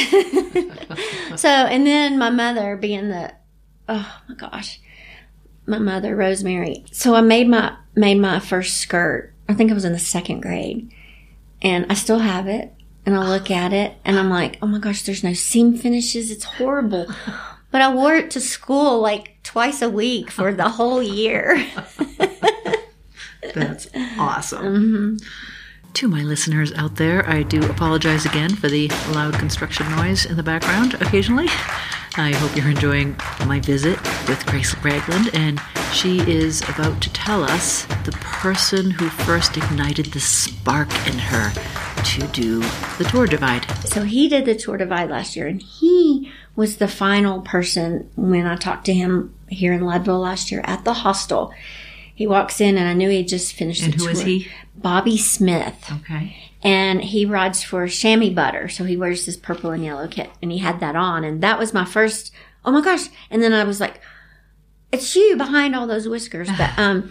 [1.36, 3.32] So, and then my mother being the,
[3.88, 4.80] oh my gosh,
[5.66, 6.84] my mother, Rosemary.
[6.92, 9.32] So I made my, made my first skirt.
[9.48, 10.92] I think I was in the second grade
[11.62, 12.74] and I still have it.
[13.04, 16.30] And I look at it and I'm like, oh my gosh, there's no seam finishes.
[16.30, 17.06] It's horrible.
[17.70, 21.66] But I wore it to school like twice a week for the whole year.
[23.54, 23.88] That's
[24.18, 24.64] awesome.
[24.64, 25.16] Mm-hmm.
[25.94, 30.36] To my listeners out there, I do apologize again for the loud construction noise in
[30.36, 31.48] the background occasionally.
[32.16, 35.60] I hope you're enjoying my visit with Grace Ragland, and
[35.92, 41.52] she is about to tell us the person who first ignited the spark in her
[42.04, 42.60] to do
[42.98, 43.64] the tour divide.
[43.86, 48.46] So he did the Tour Divide last year, and he was the final person when
[48.46, 49.34] I talked to him.
[49.48, 51.52] here in Leadville last year at the hostel.
[52.14, 54.26] He walks in and I knew he'd just finished And who is tour.
[54.28, 54.48] he?
[54.76, 55.90] Bobby Smith.
[55.90, 56.36] Okay.
[56.62, 58.68] And he rides for chamois butter.
[58.68, 60.30] So he wears this purple and yellow kit.
[60.40, 61.24] And he had that on.
[61.24, 62.32] And that was my first,
[62.64, 63.08] oh my gosh.
[63.30, 64.00] And then I was like,
[64.92, 66.48] it's you behind all those whiskers.
[66.56, 67.10] But um,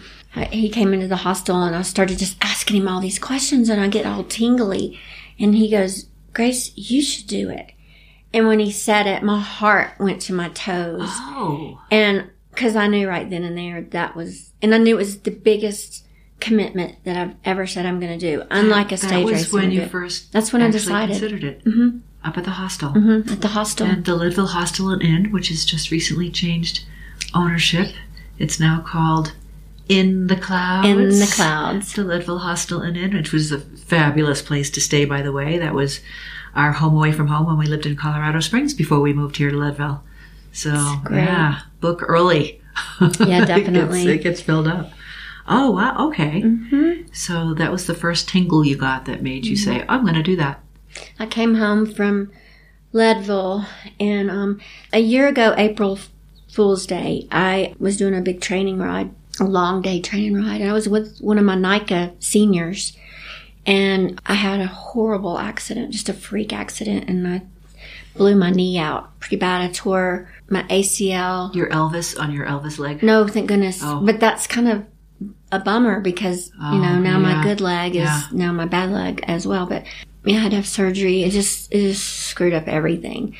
[0.50, 3.80] he came into the hostel and I started just asking him all these questions and
[3.80, 4.98] I get all tingly.
[5.38, 7.72] And he goes, Grace, you should do it.
[8.32, 11.02] And when he said it, my heart went to my toes.
[11.04, 11.80] Oh.
[11.90, 15.20] And because I knew right then and there that was, and I knew it was
[15.20, 16.06] the biggest
[16.40, 18.42] commitment that I've ever said I'm going to do.
[18.50, 19.52] Unlike a stage that was race.
[19.52, 21.10] when you first That's when I decided.
[21.12, 21.64] considered it.
[21.64, 21.98] Mm-hmm.
[22.24, 22.90] Up at the hostel.
[22.92, 23.86] Mhm, at the hostel.
[23.86, 26.84] And the Leadville Hostel and Inn, which has just recently changed
[27.34, 27.92] ownership.
[28.38, 29.34] It's now called
[29.88, 30.86] In the Clouds.
[30.88, 31.92] in the clouds.
[31.94, 35.58] The Leadville Hostel and Inn, which was a fabulous place to stay, by the way.
[35.58, 36.00] That was
[36.54, 39.50] our home away from home when we lived in Colorado Springs before we moved here
[39.50, 40.02] to Leadville.
[40.52, 40.70] So,
[41.10, 42.60] yeah, book early.
[43.00, 44.08] Yeah, It gets- definitely.
[44.08, 44.92] it gets filled up.
[45.48, 46.08] Oh, wow.
[46.08, 46.42] Okay.
[46.42, 47.08] Mm-hmm.
[47.12, 50.22] So that was the first tingle you got that made you say, I'm going to
[50.22, 50.60] do that.
[51.18, 52.30] I came home from
[52.92, 53.66] Leadville,
[53.98, 54.60] and um,
[54.92, 55.98] a year ago, April
[56.50, 60.70] Fool's Day, I was doing a big training ride, a long day training ride, and
[60.70, 62.96] I was with one of my NICA seniors,
[63.66, 67.42] and I had a horrible accident, just a freak accident, and I
[68.16, 69.62] blew my knee out pretty bad.
[69.62, 71.54] I tore my ACL.
[71.54, 73.02] Your Elvis on your Elvis leg.
[73.02, 73.80] No, thank goodness.
[73.82, 74.00] Oh.
[74.04, 74.84] But that's kind of
[75.50, 77.34] a bummer because, you know, Oh, now yeah.
[77.36, 78.22] my good leg is Yeah.
[78.32, 79.66] now my bad leg as well.
[79.66, 79.84] But
[80.24, 81.22] yeah, I had to have surgery.
[81.22, 83.34] It just, it just screwed up everything.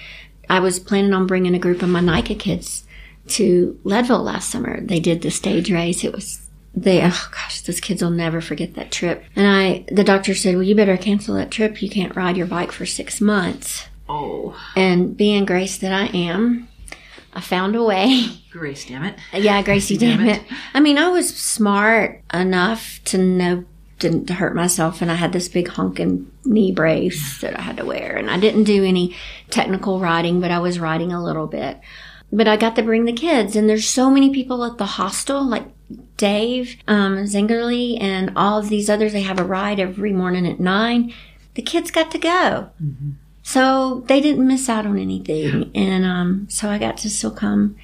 [0.48, 2.84] I was planning on bringing a group of my NICA kids
[3.28, 4.80] to Leadville last summer.
[4.80, 6.04] They did the stage race.
[6.04, 9.24] It was, they, oh gosh, those kids will never forget that trip.
[9.36, 11.82] And I, the doctor said, well, you better cancel that trip.
[11.82, 13.86] You can't ride your bike for six months.
[14.08, 16.68] Oh, And being Grace that I am,
[17.32, 18.26] I found a way.
[18.50, 19.18] Grace, damn it.
[19.32, 20.42] Yeah, Gracie, Damn damn it.
[20.42, 20.48] it.
[20.74, 23.64] I mean, I was smart enough to know
[23.98, 27.84] didn't hurt myself, and I had this big honking knee brace that I had to
[27.84, 29.16] wear, and I didn't do any
[29.48, 31.78] technical riding, but I was riding a little bit.
[32.32, 35.44] But I got to bring the kids, and there's so many people at the hostel,
[35.46, 35.66] like
[36.16, 39.12] Dave um, Zingerly and all of these others.
[39.12, 41.12] They have a ride every morning at nine.
[41.54, 42.70] The kids got to go.
[43.42, 45.70] So they didn't miss out on anything.
[45.74, 47.76] And um, so I got to still come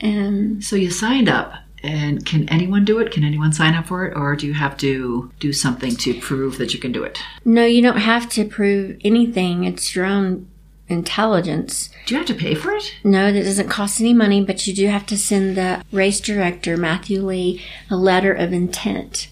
[0.00, 3.10] and So you signed up, and can anyone do it?
[3.12, 6.58] Can anyone sign up for it, or do you have to do something to prove
[6.58, 7.18] that you can do it?
[7.44, 9.64] No, you don't have to prove anything.
[9.64, 10.48] It's your own
[10.90, 11.88] intelligence.
[12.06, 12.94] Do you have to pay for it?
[13.04, 16.76] No, that doesn't cost any money, but you do have to send the race director,
[16.76, 19.28] Matthew Lee, a letter of intent.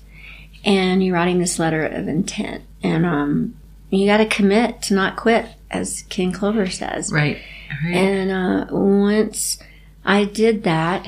[0.64, 2.62] And you're writing this letter of intent.
[2.82, 3.56] And um,
[3.90, 7.12] you got to commit to not quit, as Ken Chlouber says.
[7.12, 7.38] Right.
[7.84, 7.94] Right.
[7.94, 9.58] And uh, once
[10.04, 11.06] I did that,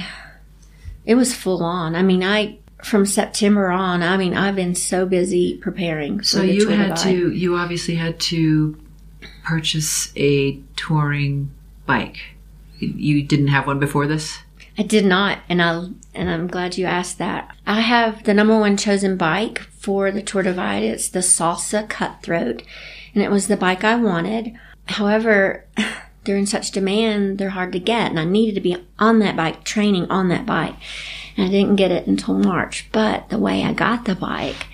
[1.07, 1.95] it was full on.
[1.95, 4.03] I mean, I from September on.
[4.03, 6.23] I mean, I've been so busy preparing.
[6.23, 7.31] so the you had to.
[7.31, 8.77] You obviously had to
[9.43, 11.51] purchase a touring
[11.87, 12.19] bike.
[12.79, 14.39] You- didn't have one before this.
[14.79, 17.55] I did not, and I and I'm glad you asked that.
[17.67, 20.83] I have the number one chosen bike for the Tour Divide.
[20.83, 22.63] It's the Salsa Cutthroat,
[23.15, 24.53] and it was the bike I wanted.
[24.87, 25.67] However,
[26.25, 29.37] they're in such demand, they're hard to get, and I needed to be on that
[29.37, 30.77] bike, training on that bike,
[31.37, 32.89] and I didn't get it until March.
[32.93, 34.67] But the way I got the bike,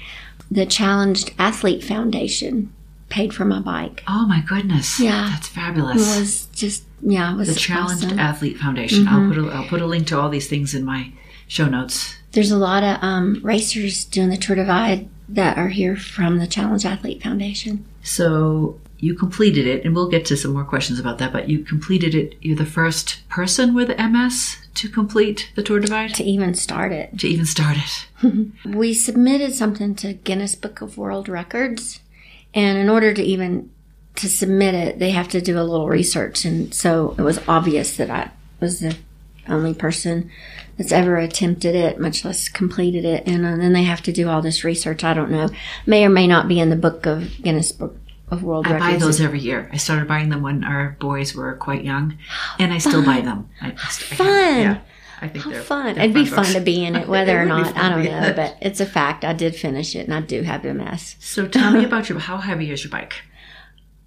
[0.50, 2.72] the Challenged Athlete Foundation
[3.08, 4.02] paid for my bike.
[4.06, 4.98] Oh my goodness!
[5.00, 5.30] Yeah.
[5.32, 6.16] that's fabulous.
[6.16, 8.18] It was just yeah, it was the Challenged awesome.
[8.18, 9.06] Athlete Foundation.
[9.08, 11.12] I'll put a, I'll put a link to all these things in my
[11.46, 12.16] show notes.
[12.32, 16.46] There's a lot of um, racers doing the Tour Divide that are here from the
[16.46, 17.84] Challenge Athlete Foundation.
[18.02, 21.32] So you completed it, and we'll get to some more questions about that.
[21.32, 22.34] But you completed it.
[22.40, 27.18] You're the first person with MS to complete the Tour Divide To even start it,
[27.18, 28.46] to even start it.
[28.64, 32.00] we submitted something to Guinness Book of World Records,
[32.56, 33.70] and in order to even
[34.16, 37.96] to submit it, they have to do a little research, and so it was obvious
[37.98, 38.96] that I was the
[39.48, 40.30] only person
[40.76, 44.28] that's ever attempted it, much less completed it, and uh, then they have to do
[44.28, 45.04] all this research.
[45.04, 45.48] I don't know,
[45.86, 47.96] may or may not be in the Book of Guinness Book
[48.30, 48.86] of World I Records.
[48.86, 49.70] I buy those every year.
[49.72, 52.18] I started buying them when our boys were quite young,
[52.58, 53.48] and I still buy them.
[53.60, 54.26] I, I, fun.
[54.26, 54.80] yeah,
[55.20, 55.94] I think How they're fun.
[55.94, 57.76] they're It'd be fun to be in it, whether It or not.
[57.76, 58.36] I don't know, it.
[58.36, 59.24] but it's a fact.
[59.24, 61.16] I did finish it and I do have MS.
[61.20, 62.18] So tell me about your.
[62.18, 63.14] How heavy is your bike?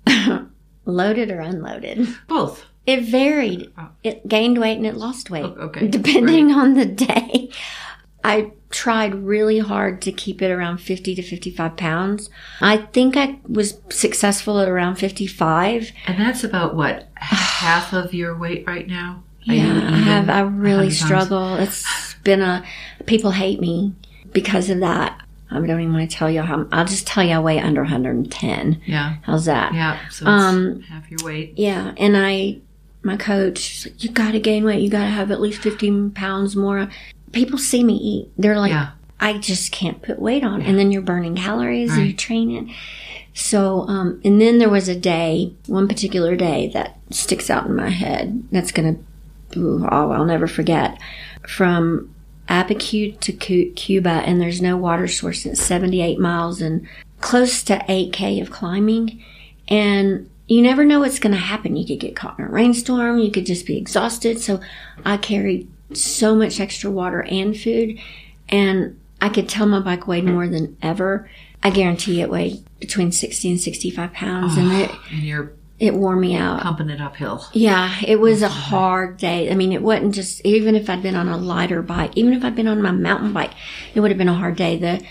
[0.86, 2.08] Loaded or unloaded.
[2.28, 2.66] Both.
[2.86, 3.72] It varied.
[3.78, 3.90] Oh.
[4.04, 5.44] It gained weight and it lost weight.
[5.44, 5.88] Oh, okay.
[5.88, 7.50] Depending on the day.
[8.24, 12.30] I tried really hard to keep it around 50 to 55 pounds.
[12.60, 15.92] I think I was successful at around 55.
[16.06, 19.24] And that's about what half of your weight right now.
[19.54, 20.30] Yeah, I have.
[20.30, 21.00] I really hundred times?
[21.06, 21.56] struggle.
[21.56, 22.64] It's been a.
[23.06, 23.94] People hate me
[24.34, 25.22] because of that.
[25.52, 26.68] I don't even want to tell you how.
[26.72, 28.82] I'll just tell you I weigh under 110.
[28.86, 29.16] Yeah.
[29.24, 29.74] How's that?
[29.74, 29.98] Yeah.
[30.10, 31.54] So it's Um, half your weight.
[31.58, 32.58] Yeah, and I,
[33.02, 34.82] my coach, like, you got to gain weight.
[34.82, 36.88] You got to have at least 15 pounds more.
[37.32, 38.32] People see me eat.
[38.38, 38.92] They're like, Yeah.
[39.20, 40.62] I just can't put weight on.
[40.62, 42.08] And then you're burning calories and Right.
[42.10, 42.74] you're training.
[43.34, 47.76] So, um, and then there was a day, one particular day that sticks out in
[47.76, 48.44] my head.
[48.52, 49.02] That's going to,
[49.56, 51.00] oh, I'll never forget.
[51.48, 52.14] From
[52.48, 55.46] Abiquiu to Cuba, and there's no water source.
[55.46, 56.88] It's 78 miles and
[57.22, 59.24] close to 8K of climbing.
[59.68, 61.76] And you never know what's going to happen.
[61.76, 63.20] You could get caught in a rainstorm.
[63.20, 64.42] You could just be exhausted.
[64.42, 64.60] So
[65.06, 68.00] I carried so much extra water and food.
[68.50, 71.30] And I could tell my bike weighed more than ever.
[71.62, 74.58] I guarantee it weighed between 60 and 65 pounds.
[74.58, 76.62] And it, And you're it wore me out.
[76.62, 77.46] pumping it uphill.
[77.54, 79.50] Yeah, it was a hard day.
[79.50, 82.44] I mean, it wasn't just even if I'd been on a lighter bike, even if
[82.44, 83.52] I'd been on my mountain bike,
[83.94, 84.78] it would have been a hard day.
[84.78, 85.02] The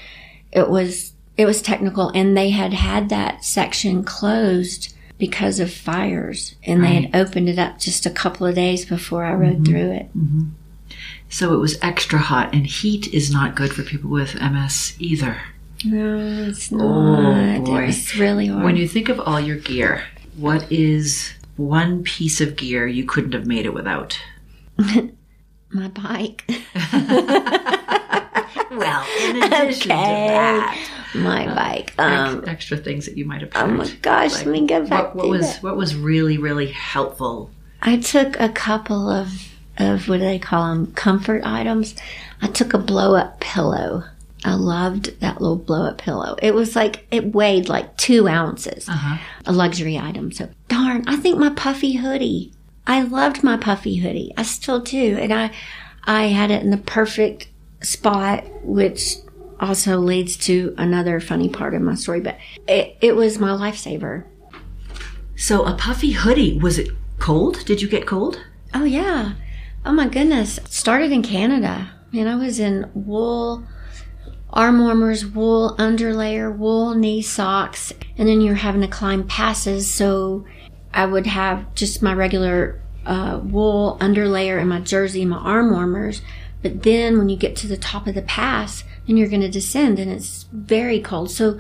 [0.53, 6.55] it was it was technical, and they had had that section closed because of fires,
[6.65, 9.65] and they had opened it up just a couple of days before I rode mm-hmm.
[9.65, 10.17] through it.
[10.17, 10.43] Mm-hmm.
[11.29, 15.41] So it was extra hot, and heat is not good for people with MS either.
[15.85, 17.59] No, it's oh, not.
[17.59, 17.83] Oh, boy.
[17.83, 18.65] It was really hard.
[18.65, 20.05] When you think of all your gear,
[20.39, 24.19] what is one piece of gear you couldn't have made it without?
[25.71, 26.45] my bike,
[28.71, 30.27] Well, in addition Okay.
[30.27, 31.95] To that my bike.
[31.99, 33.51] Um, extra things that you might have.
[33.57, 35.63] oh my gosh, Like, let me go back What, what to was that.
[35.63, 37.51] what was really really helpful?
[37.83, 41.95] I took a couple of of what do they call them comfort items.
[42.43, 44.05] I took a blow up pillow.
[44.45, 46.37] I loved that little blow up pillow.
[46.41, 48.89] It was like it weighed like two ounces.
[48.89, 49.19] Uh-huh.
[49.47, 50.33] A luxury item.
[50.33, 52.53] So darn, I think my puffy hoodie.
[52.87, 54.33] I loved my puffy hoodie.
[54.37, 55.51] I still do, and I
[56.05, 57.49] I had it in the perfect
[57.81, 59.17] spot, which
[59.61, 62.21] also leads to another funny part of my story.
[62.21, 64.25] But it, it was my lifesaver.
[65.37, 66.59] So a puffy hoodie.
[66.59, 67.65] Was it cold?
[67.65, 68.45] Did you get cold?
[68.75, 69.33] Oh yeah.
[69.85, 70.59] Oh my goodness.
[70.67, 71.91] Started in Canada.
[72.13, 73.65] And I was in wool
[74.51, 79.93] arm warmers, wool underlayer, wool knee socks, and then you're having to climb passes.
[79.93, 80.45] So
[80.93, 85.71] I would have just my regular uh, wool underlayer and my jersey and my arm
[85.71, 86.23] warmers.
[86.63, 89.49] But then when you get to the top of the pass, then you're going to
[89.49, 91.31] descend and it's very cold.
[91.31, 91.59] So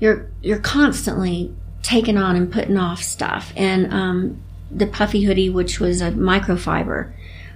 [0.00, 3.52] you're you're constantly taking on and putting off stuff.
[3.56, 7.12] And um, the puffy hoodie, which was a microfiber,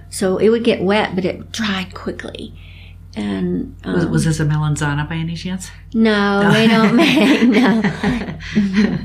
[0.09, 2.53] so it would get wet, but it dried quickly.
[3.15, 5.69] And um, Was, was this a Melanzana by any chance?
[5.93, 8.97] no, they don't make no.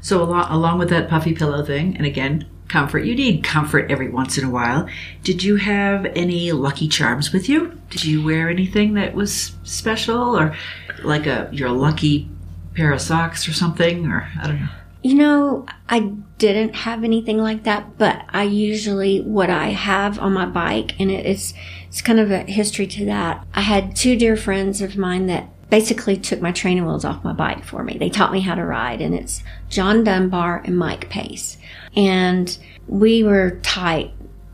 [0.00, 3.00] So along, along with that puffy pillow thing, and again, comfort.
[3.00, 4.88] You need comfort every once in a while.
[5.24, 7.80] Did you have any lucky charms with you?
[7.90, 10.54] Did you wear anything that was special, or
[11.02, 12.28] like a your lucky
[12.74, 14.68] pair of socks or something, or I don't know.
[15.02, 16.00] You know, I
[16.38, 21.10] didn't have anything like that, but I usually what I have on my bike, and
[21.10, 21.54] it is
[21.96, 23.46] it's kind of a history to that.
[23.54, 27.32] I had two dear friends of mine that basically took my training wheels off my
[27.32, 27.96] bike for me.
[27.96, 31.56] They taught me how to ride, and it's John Dunbar and Mike Pace,
[31.96, 32.54] and
[32.86, 34.12] we were tight,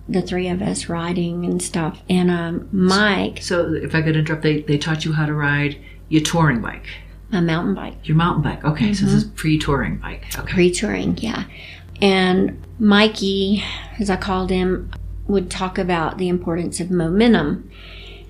[0.09, 2.01] the three of us riding and stuff.
[2.09, 5.77] And um, Mike, So if I could interrupt, they they taught you how to ride
[6.11, 6.87] your touring bike,
[7.33, 8.07] my mountain bike.
[8.07, 8.65] your mountain bike.
[8.65, 10.27] Okay, so this is pre-touring bike.
[10.39, 10.53] Okay.
[10.53, 11.47] pre-touring, yeah.
[12.01, 13.65] And Mikey,
[13.99, 14.93] as I called him,
[15.27, 17.71] would talk about the importance of momentum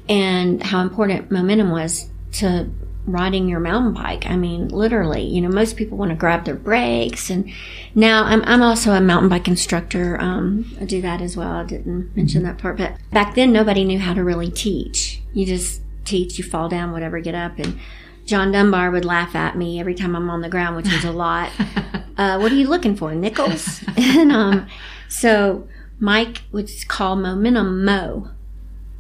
[0.09, 2.71] and how important momentum was to
[3.07, 4.27] riding your mountain bike.
[4.27, 7.31] I mean, literally, you know, most people want to grab their brakes.
[7.31, 7.51] And
[7.95, 10.21] now I'm, I'm also a mountain bike instructor.
[10.21, 11.53] Um, I do that as well.
[11.53, 15.21] I didn't mention that part, but back then nobody knew how to really teach.
[15.33, 17.59] You just teach, you fall down, whatever, get up.
[17.59, 17.79] And
[18.25, 21.13] John Dunbar would laugh at me every time I'm on the ground, which was a
[21.13, 21.51] lot.
[22.17, 23.15] uh, what are you looking for?
[23.15, 23.83] Nickels?
[23.97, 24.69] and um,
[25.09, 25.67] so
[26.03, 28.29] Mike would call momentum Mo,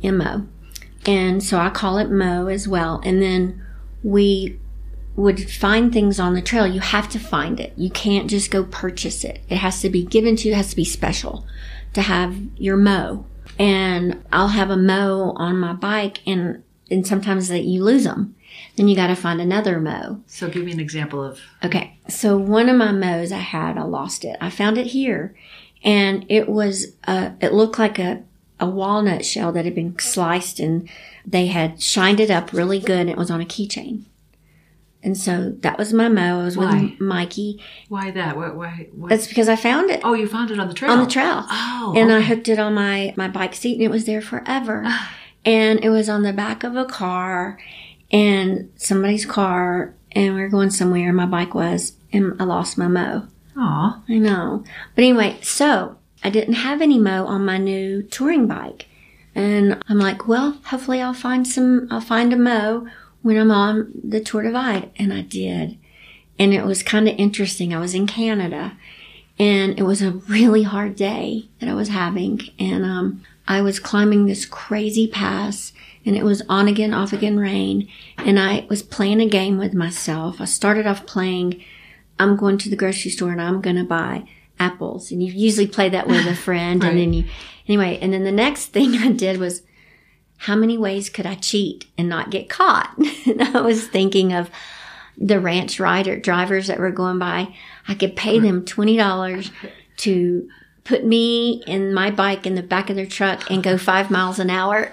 [0.04, 0.46] M-O.
[1.04, 3.02] And so I call it Mo as well.
[3.04, 3.60] And then
[4.04, 4.60] we
[5.16, 6.64] would find things on the trail.
[6.64, 7.72] You have to find it.
[7.76, 9.40] You can't just go purchase it.
[9.48, 10.54] It has to be given to you.
[10.54, 11.44] It has to be special
[11.94, 13.26] to have your Mo.
[13.58, 18.36] And I'll have a Mo on my bike and, and sometimes that you lose them.
[18.76, 20.22] Then you got to find another Mo.
[20.28, 23.82] So give me an example of Okay, so one of my mows I had, I
[23.82, 24.36] lost it.
[24.40, 25.34] I found it here,
[25.84, 28.22] and it was uh, it looked like a
[28.60, 30.88] a walnut shell that had been sliced, and
[31.26, 33.00] they had shined it up really good.
[33.00, 34.04] And it was on a keychain,
[35.02, 36.40] And so that was my mow.
[36.40, 36.82] I was Why?
[36.82, 37.60] with Mikey.
[37.88, 38.36] Why that?
[38.36, 38.50] Why?
[38.50, 38.88] Why?
[38.92, 39.08] why?
[39.08, 40.92] That's because I found it oh, you found it on the trail.
[40.92, 41.44] on the trail.
[41.50, 44.86] Oh, and I hooked it on my, my bike seat and it was there forever.
[45.44, 47.58] and it was on the back of a car
[48.12, 52.86] and somebody's car and we were going somewhere my bike was and I lost my
[52.86, 53.26] mow.
[53.56, 54.02] Aw.
[54.08, 54.64] I know.
[54.94, 58.86] But anyway, so I didn't have any mo on my new touring bike.
[59.34, 62.86] And I'm like, well, hopefully I'll find some, I'll find a mo
[63.22, 64.90] when I'm on the Tour Divide.
[64.96, 65.78] And I did.
[66.38, 67.74] And it was kind of interesting.
[67.74, 68.76] I was in Canada
[69.38, 72.40] and it was a really hard day that I was having.
[72.58, 75.72] And, um, I was climbing this crazy pass
[76.04, 77.88] and it was on again, off again rain.
[78.18, 80.40] And I was playing a game with myself.
[80.40, 81.62] I started off playing
[82.18, 85.10] I'm going to the grocery store and I'm going to buy apples.
[85.10, 86.82] And you usually play that with a friend.
[86.82, 87.24] And then you,
[87.66, 89.62] anyway, and then the next thing I did was,
[90.38, 92.96] how many ways could I cheat and not get caught?
[93.26, 94.50] and I was thinking of
[95.16, 97.54] the ranch rider drivers that were going by.
[97.86, 99.50] I could pay them $20
[99.98, 100.48] to
[100.84, 104.40] put me and my bike in the back of their truck and go five miles
[104.40, 104.92] an hour.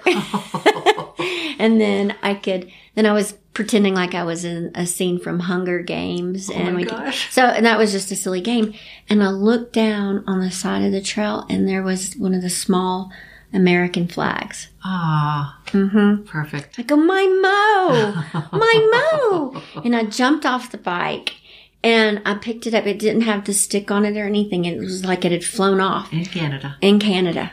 [1.58, 5.40] and then I could, then I was pretending like I was in a scene from
[5.40, 6.48] Hunger Games.
[6.50, 7.32] and Oh my we gosh.
[7.32, 8.74] So, and that was just a silly game.
[9.08, 12.42] And I looked down on the side of the trail and there was one of
[12.42, 13.10] the small
[13.52, 14.68] American flags.
[14.84, 15.60] Ah.
[15.66, 16.22] Mm-hmm.
[16.24, 16.78] Perfect.
[16.78, 19.62] I go, my mo, my mo.
[19.84, 21.34] and I jumped off the bike
[21.82, 22.86] and I picked it up.
[22.86, 24.64] It didn't have the stick on it or anything.
[24.64, 26.76] It was like it had flown off In Canada.
[26.80, 27.52] in Canada.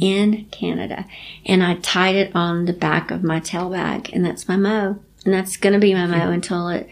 [0.00, 1.06] In Canada.
[1.44, 4.98] And I tied it on the back of my tail bag and that's my mo.
[5.26, 6.88] And that's going to be my mo until it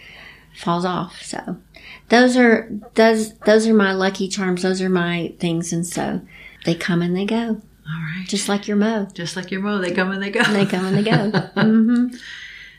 [0.57, 1.23] falls off.
[1.23, 1.57] So
[2.11, 4.63] those are, those, those are my lucky charms.
[4.63, 5.73] Those are my things.
[5.73, 6.21] And so
[6.67, 7.37] they come and they go,
[7.87, 8.27] All right.
[8.29, 9.09] just like your mo.
[9.15, 10.41] Just like your mo, they come and they go.
[10.45, 11.31] And They come and they go.
[11.63, 12.09] hmm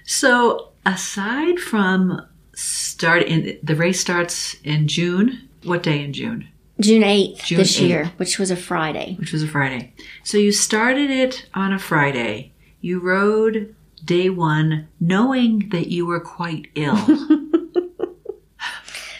[0.03, 2.21] So, aside from
[2.53, 5.47] start in the race starts in June.
[5.63, 6.47] What day in June?
[6.79, 7.87] June 8th June this 8th.
[7.87, 9.15] year, which was a Friday.
[9.17, 9.93] Which was a Friday.
[10.23, 12.51] So you started it on a Friday.
[12.81, 13.73] You rode
[14.05, 16.95] day one, knowing that you were quite ill.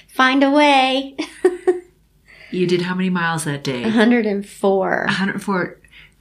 [0.07, 1.17] Find a way.
[2.51, 3.81] you did how many miles that day?
[3.83, 5.03] 104.
[5.07, 5.77] 104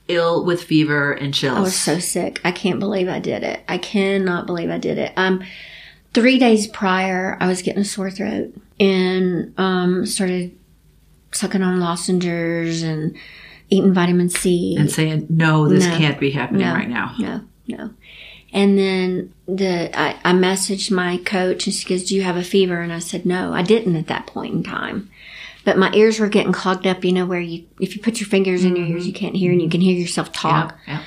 [0.08, 1.56] ill with fever and chills.
[1.56, 2.40] I was so sick.
[2.44, 3.60] I can't believe I did it.
[3.68, 5.12] I cannot believe I did it.
[5.16, 5.42] Um,
[6.12, 10.58] three days prior, I was getting a sore throat and um, started
[11.32, 13.16] sucking on lozenges and
[13.70, 14.76] eating vitamin C.
[14.78, 15.96] and saying, no, this No.
[15.96, 16.74] can't be happening No.
[16.74, 17.14] right now.
[17.18, 17.90] No, no.
[18.54, 22.44] And then the I, I messaged my coach and she goes, "Do you have a
[22.44, 25.10] fever?" And I said, "No, I didn't at that point in time."
[25.64, 27.04] But my ears were getting clogged up.
[27.04, 29.18] You know where you if you put your fingers in your ears, you mm-hmm.
[29.18, 30.78] can't hear and you can hear yourself talk.
[30.86, 31.02] Yeah, yeah.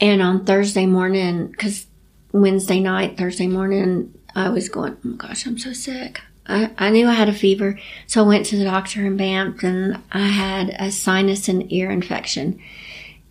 [0.00, 1.86] And on Thursday morning, because
[2.32, 6.22] Wednesday night, Thursday morning, I was going, oh my gosh, I'm so sick.
[6.46, 7.78] I, I knew I had a fever.
[8.06, 11.90] So I went to the doctor in Banff and I had a sinus and ear
[11.90, 12.60] infection.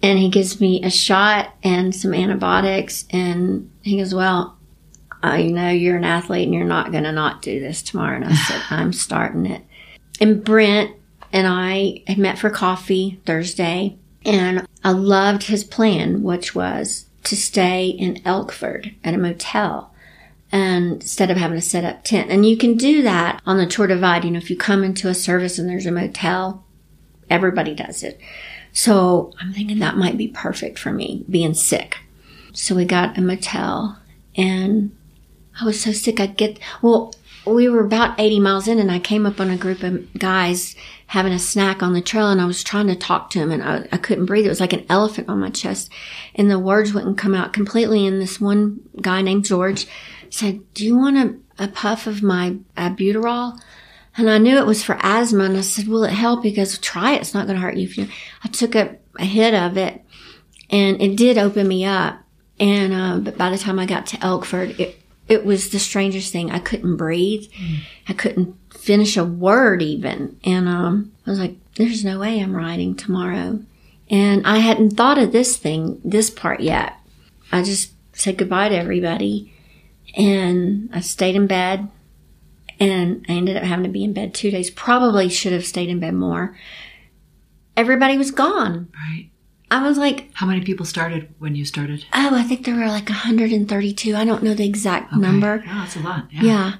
[0.02, 3.06] And he gives me a shot and some antibiotics.
[3.10, 4.58] And he goes, well,
[5.24, 8.16] I know you're an athlete and you're not going to not do this tomorrow.
[8.16, 9.64] And I said, I'm starting it.
[10.20, 10.92] And Brent
[11.34, 17.36] and I had met for coffee Thursday and I loved his plan, which was to
[17.36, 19.94] stay in Elkford at a motel
[20.52, 22.32] and instead of having to set up tent.
[22.32, 24.24] And you can do that on the Tour Divide.
[24.24, 26.66] You know, if you come into a service and there's a motel,
[27.30, 28.20] everybody does it.
[28.78, 31.98] So I'm thinking that might be perfect for me, being sick.
[32.54, 33.98] So we got a motel
[34.36, 34.96] and
[35.60, 36.20] I was so sick.
[36.20, 37.12] I get, well,
[37.48, 40.76] we were about 80 miles in and I came up on a group of guys
[41.08, 43.64] having a snack on the trail and I was trying to talk to him and
[43.64, 44.46] I, I couldn't breathe.
[44.46, 45.92] It was like an elephant on my chest
[46.36, 48.06] and the words wouldn't come out completely.
[48.06, 49.88] And this one guy named George
[50.30, 53.60] said, do you want a, a puff of my albuterol?
[54.18, 56.44] And I knew it was for asthma and I said, will it help?
[56.44, 57.22] He goes, try it.
[57.22, 58.08] It's not going to hurt you.
[58.44, 60.02] I took a, a hit of it
[60.72, 62.20] and it did open me up.
[62.60, 66.32] And, uh, but by the time I got to Elkford, it, it was the strangest
[66.32, 66.50] thing.
[66.50, 67.48] I couldn't breathe.
[68.10, 70.40] I couldn't finish a word even.
[70.44, 73.60] And, um, I was like, there's no way I'm riding tomorrow.
[74.10, 76.96] And I hadn't thought of this thing, this part yet.
[77.52, 79.54] I just said goodbye to everybody
[80.16, 81.90] and I stayed in bed
[82.80, 84.70] and I ended up having to be in bed two days.
[84.70, 86.58] Probably should have stayed in bed more.
[87.76, 88.90] Everybody was gone.
[88.94, 89.30] Right.
[89.70, 92.06] I was like, How many people started when you started?
[92.14, 94.16] oh, I think there were like 132.
[94.16, 95.22] I don't know the exact Okay.
[95.22, 95.64] number.
[95.68, 96.28] Oh, that's a lot.
[96.32, 96.42] Yeah.
[96.44, 96.74] Yeah.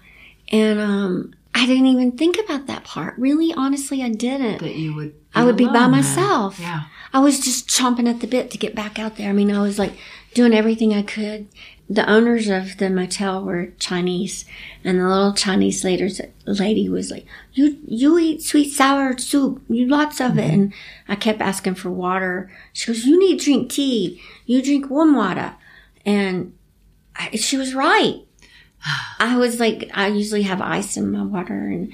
[0.52, 3.16] And um I didn't even think about that part.
[3.18, 4.60] Really, honestly, I didn't.
[4.60, 5.16] That you would.
[5.34, 5.92] I would be by then.
[5.92, 6.60] myself.
[6.60, 6.84] Yeah.
[7.14, 9.30] I was just chomping at the bit to get back out there.
[9.30, 9.94] I mean, I was like
[10.36, 11.48] doing everything I could.
[11.90, 14.44] The owners of the motel were Chinese,
[14.84, 20.20] and the little Chinese lady was like, "You you eat sweet sour soup, you lots
[20.20, 20.74] of it." And
[21.08, 22.52] I kept asking for water.
[22.74, 24.22] She goes, "You need to drink tea.
[24.46, 25.56] You drink warm water,"
[26.06, 26.54] and
[27.16, 28.22] I, she was right.
[29.20, 31.94] I was like, I usually have ice in my water, and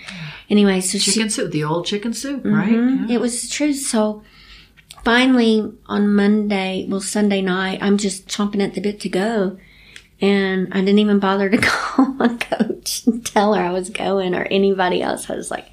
[0.50, 2.74] anyway, so she Chicken soup, the old chicken soup, right?
[2.74, 3.10] Mhm.
[3.10, 3.16] Yeah.
[3.16, 3.74] It was true.
[3.74, 4.24] So
[5.04, 9.58] finally on Monday, well, Sunday night, I'm just chomping at the bit to go.
[10.24, 14.34] And I didn't even bother to call my coach and tell her I was going
[14.34, 15.30] or anybody else.
[15.30, 15.70] I was like,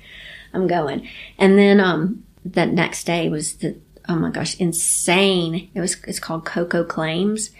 [0.53, 1.09] I'm going.
[1.38, 3.78] And then, um, that next day was the,
[4.09, 5.70] oh my gosh, insane.
[5.72, 7.51] It was, it's called Koko Claims.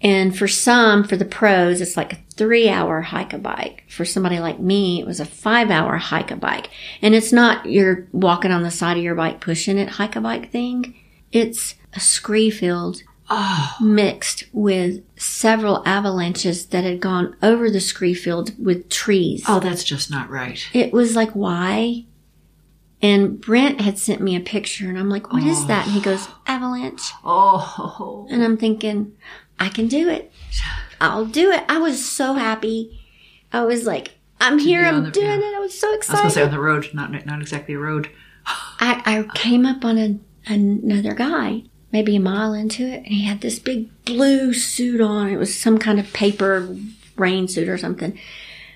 [0.00, 3.82] And for some, for the pros, it's like a three hour hike a bike.
[3.88, 6.70] For somebody like me, it was a five hour hike a bike.
[7.00, 10.20] And it's not you're walking on the side of your bike pushing it hike a
[10.20, 10.94] bike thing.
[11.32, 13.02] It's a scree field
[13.34, 19.44] Oh, mixed with several avalanches that had gone over the scree field with trees.
[19.48, 20.62] oh, that's just not right.
[20.74, 22.04] It was like, why?
[23.00, 25.86] And Brent had sent me a picture and I'm like, what is that?
[25.86, 26.38] And he goes, oh.
[26.46, 27.10] avalanche.
[27.24, 29.16] Oh, And I'm thinking,
[29.58, 30.30] I can do it.
[31.00, 31.64] I'll do it.
[31.68, 33.00] I was so happy.
[33.52, 34.84] I was like, I'm here.
[34.84, 35.36] I'm the- doing yeah.
[35.36, 35.56] it.
[35.56, 36.20] I was so excited.
[36.20, 38.10] I was gonna say on the road, not not exactly a road.
[38.46, 41.62] I, I came up on a, another guy,
[41.92, 45.28] maybe a mile into it, and he had this big blue suit on.
[45.28, 46.74] It was some kind of paper
[47.16, 48.18] rain suit or something.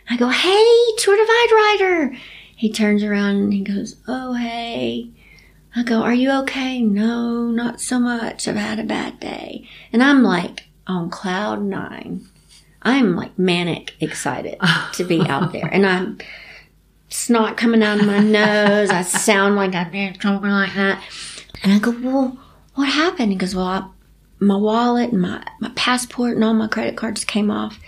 [0.08, 2.16] I go, hey, Tour Divide rider.
[2.54, 5.10] He turns around and he goes, oh, hey.
[5.74, 6.80] I go, are you okay?
[6.80, 8.48] No, not so much.
[8.48, 9.68] I've had a bad day.
[9.92, 12.26] And I'm like on cloud nine.
[12.82, 14.58] I'm like manic excited
[14.94, 15.68] to be out there.
[15.70, 16.18] And I'm
[17.08, 18.90] snot coming out of my nose.
[18.90, 21.02] I sound like I've been talking like that.
[21.62, 22.38] And I go, well,
[22.76, 23.32] what happened?
[23.32, 23.86] He goes, well, I,
[24.38, 27.78] my wallet and my, my passport and all my credit cards came off.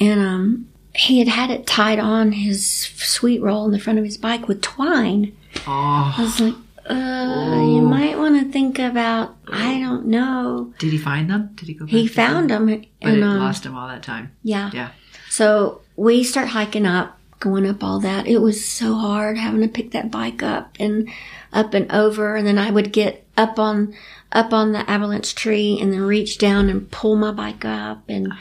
[0.00, 4.18] And um, he had had it tied on his Sweetroll in the front of his
[4.18, 5.36] bike with twine.
[5.66, 6.54] I Oh, was like,
[6.88, 10.72] uh, you might want to think about, I don't know.
[10.78, 11.50] did he find them?
[11.54, 11.84] Did he go?
[11.84, 12.66] Back He found them?
[12.66, 12.80] them.
[13.00, 14.32] but and, it um, lost him all that time.
[14.42, 14.70] yeah.
[14.72, 14.90] Yeah.
[15.30, 18.26] So we start hiking up, going up all that.
[18.26, 21.08] It was so hard having to pick that bike up and
[21.52, 22.34] up and over.
[22.36, 23.94] And then I would get up on,
[24.32, 28.02] up on the avalanche tree and then reach down and pull my bike up.
[28.08, 28.34] And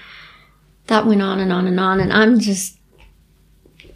[0.87, 2.01] that went on and on and on.
[2.01, 2.77] And I'm just,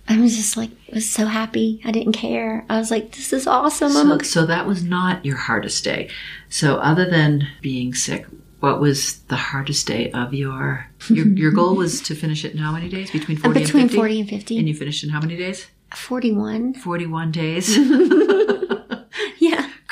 [0.08, 1.82] I was just like, was so happy.
[1.86, 2.66] I didn't care.
[2.70, 3.92] I was like, this is awesome.
[3.92, 6.10] So, so that was not your hardest day.
[6.50, 8.26] So other than being sick,
[8.60, 12.60] what was the hardest day of your your your goal was to finish it in
[12.60, 13.10] how many days?
[13.12, 13.98] Between forty between and fifty.
[13.98, 14.58] 40 and 50.
[14.60, 15.68] And you finished in how many days?
[15.96, 16.76] 41.
[16.76, 17.76] Forty-one days.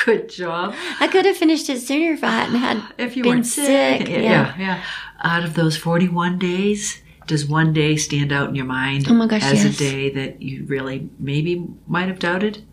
[0.09, 0.73] Good job.
[0.99, 3.65] I could have finished it sooner if I hadn't had If you been weren't sick,
[4.01, 4.09] sick.
[4.09, 4.83] yeah, yeah, yeah.
[5.23, 9.27] Out of those forty-one days, does one day stand out in your mind Oh my
[9.27, 9.75] gosh, as yes.
[9.75, 12.63] a day that you really maybe might have doubted?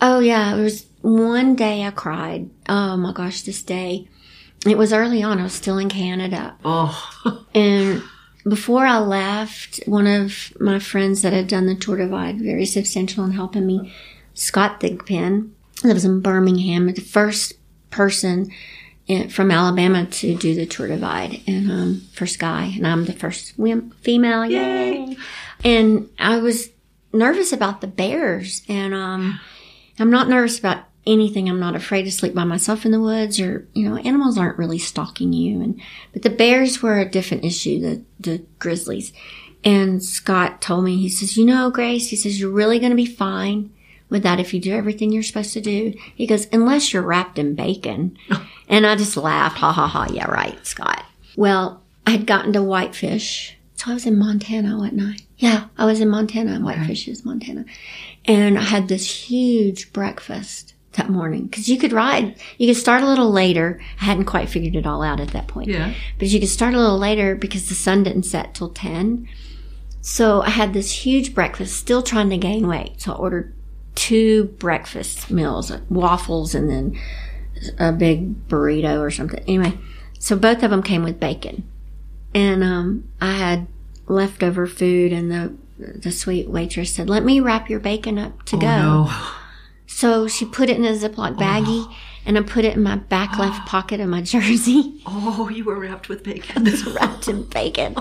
[0.00, 2.50] Oh yeah, it was one day I cried.
[2.68, 4.08] Oh my gosh, this day.
[4.66, 5.40] It was early on.
[5.40, 6.56] I was still in Canada.
[6.64, 8.02] Oh, And
[8.48, 13.24] before I left, one of my friends that had done the Tour Divide, very substantial
[13.24, 13.92] in helping me,
[14.34, 15.50] Scott Thigpen,
[15.84, 17.54] lives in Birmingham, the first
[17.90, 18.50] person
[19.06, 23.12] in, from Alabama to do the Tour Divide, and um, first guy, and I'm the
[23.12, 24.46] first wim- female.
[24.46, 25.16] Yay!
[25.64, 26.70] And I was
[27.12, 29.40] nervous about the bears, and um,
[29.98, 31.48] I'm not nervous about anything.
[31.48, 34.58] I'm not afraid to sleep by myself in the woods, or you know, animals aren't
[34.58, 35.60] really stalking you.
[35.60, 35.80] And
[36.12, 37.80] but the bears were a different issue.
[37.80, 39.12] The the grizzlies.
[39.64, 42.96] And Scott told me, he says, you know, Grace, he says, you're really going to
[42.96, 43.70] be fine
[44.12, 45.94] with that if you do everything you're supposed to do.
[46.14, 48.16] He goes, unless you're wrapped in bacon.
[48.68, 50.06] and I just laughed, ha ha ha.
[50.12, 51.04] Yeah, right, Scott.
[51.36, 53.56] Well, I had gotten to Whitefish.
[53.74, 55.16] So I was in Montana, wasn't I?
[55.38, 56.60] Yeah, I was in Montana.
[56.60, 57.64] Whitefish is Montana.
[58.26, 63.02] And I had this huge breakfast that morning because you could ride, you could start
[63.02, 63.80] a little later.
[64.00, 65.70] I hadn't quite figured it all out at that point.
[65.70, 65.94] yeah.
[66.18, 69.26] But you could start a little later because the sun didn't set till 10.
[70.00, 73.00] So I had this huge breakfast, still trying to gain weight.
[73.00, 73.54] So I ordered
[73.94, 76.98] two breakfast meals, like waffles and then
[77.78, 79.42] a big burrito or something.
[79.46, 79.78] Anyway,
[80.18, 81.68] so both of them came with bacon.
[82.34, 83.66] And um, I had
[84.06, 88.56] leftover food and the the sweet waitress said, "Let me wrap your bacon up to
[88.56, 89.10] Oh go." no.
[89.86, 91.92] So she put it in a Ziploc baggie,
[92.24, 95.02] and I put it in my back left pocket of my jersey.
[95.06, 96.64] Oh, you were wrapped with bacon.
[96.64, 97.96] This wrapped in bacon.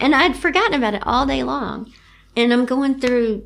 [0.00, 1.90] And I'd forgotten about it all day long.
[2.36, 3.44] And I'm going through,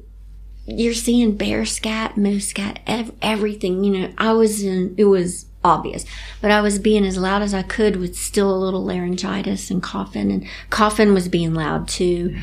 [0.66, 3.84] you're seeing bear scat, moose scat, ev- everything.
[3.84, 6.04] You know, I was in, it was obvious.
[6.40, 9.82] But I was being as loud as I could with still a little laryngitis and
[9.82, 12.36] coughing, and coughing was being loud too.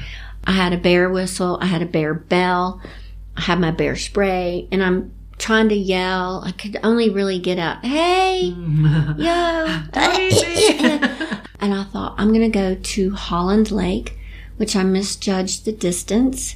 [0.45, 2.81] I had a bear whistle, I had a bear bell,
[3.37, 6.43] I had my bear spray, and I'm trying to yell.
[6.45, 8.55] I could only really get out, hey, yo.
[11.59, 14.17] and I thought, I'm going to go to Holland Lake,
[14.57, 16.55] which I misjudged the distance.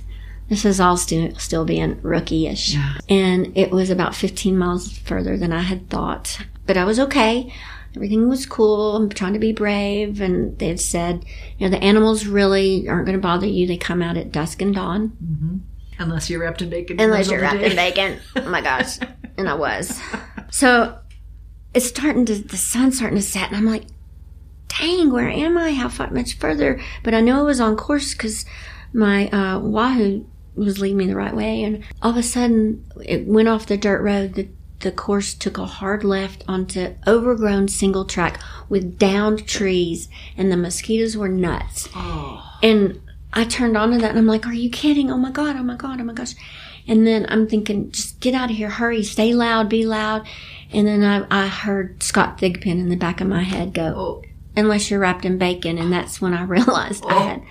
[0.49, 2.73] This is all still, still being rookie-ish.
[2.73, 2.97] Yeah.
[3.09, 6.39] And it was about 15 miles further than I had thought.
[6.65, 7.53] But I was okay.
[7.95, 8.95] Everything was cool.
[8.95, 10.21] I'm trying to be brave.
[10.21, 11.25] And they had said,
[11.57, 13.67] you know, the animals really aren't going to bother you.
[13.67, 15.65] They come out at dusk and dawn.
[15.99, 16.99] Unless you're wrapped in bacon.
[16.99, 18.19] Unless you're wrapped in bacon.
[18.35, 18.99] Oh my gosh.
[19.39, 20.01] And I was.
[20.49, 20.97] So
[21.75, 23.49] it's starting to, the sun's starting to set.
[23.49, 23.83] And I'm like,
[24.67, 25.73] dang, where am I?
[25.73, 26.81] How far, much further?
[27.03, 28.45] But I know I was on course because
[28.93, 30.25] my uh, Wahoo
[30.57, 31.63] was leading me the right way.
[31.63, 34.33] And all of a sudden, it went off the dirt road.
[34.33, 34.49] The,
[34.79, 38.39] the course took a hard left onto overgrown single track
[38.69, 41.89] with downed trees, and the mosquitoes were nuts.
[41.95, 42.59] Oh.
[42.61, 43.01] And
[43.33, 45.11] I turned onto that and I'm like, are you kidding?
[45.11, 46.33] Oh my God, oh my God, oh my gosh.
[46.87, 50.25] And then I'm thinking, just get out of here, hurry, stay loud, be loud.
[50.71, 54.23] And then I, I heard Scott Thigpen in the back of my head go, Oh.
[54.55, 55.77] unless you're wrapped in bacon.
[55.77, 57.19] And that's when I realized I oh.
[57.19, 57.43] had.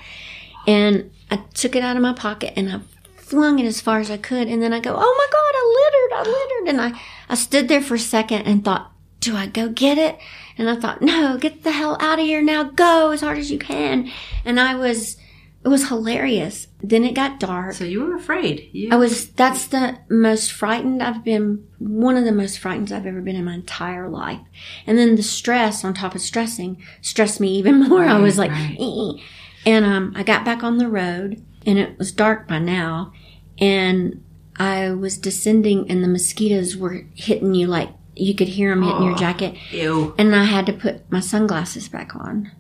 [0.67, 2.81] And I took it out of my pocket and I
[3.27, 4.47] flung it as far as I could.
[4.47, 6.68] And then I go, oh my God, I littered, I littered.
[6.68, 10.16] And I, I stood there for a second and thought, do I go get it?
[10.57, 12.62] And I thought, no, get the hell out of here now.
[12.62, 14.12] Go as hard as you can.
[14.45, 15.16] And I was,
[15.64, 16.68] it was hilarious.
[16.81, 17.74] Then it got dark.
[17.74, 18.70] So you were afraid.
[18.72, 23.07] You, I was, that's the most frightened I've been, one of the most frightened I've
[23.07, 24.41] ever been in my entire life.
[24.87, 28.05] And then the stress on top of stressing stressed me even more.
[28.05, 28.77] I was like, right.
[28.79, 29.20] "Eh."
[29.66, 33.12] and um, I got back on the road and it was dark by now.
[33.59, 34.25] And
[34.59, 39.03] I was descending and the mosquitoes were hitting you like you could hear them hitting
[39.03, 39.57] your jacket.
[39.71, 40.14] Ew.
[40.17, 42.51] And I had to put my sunglasses back on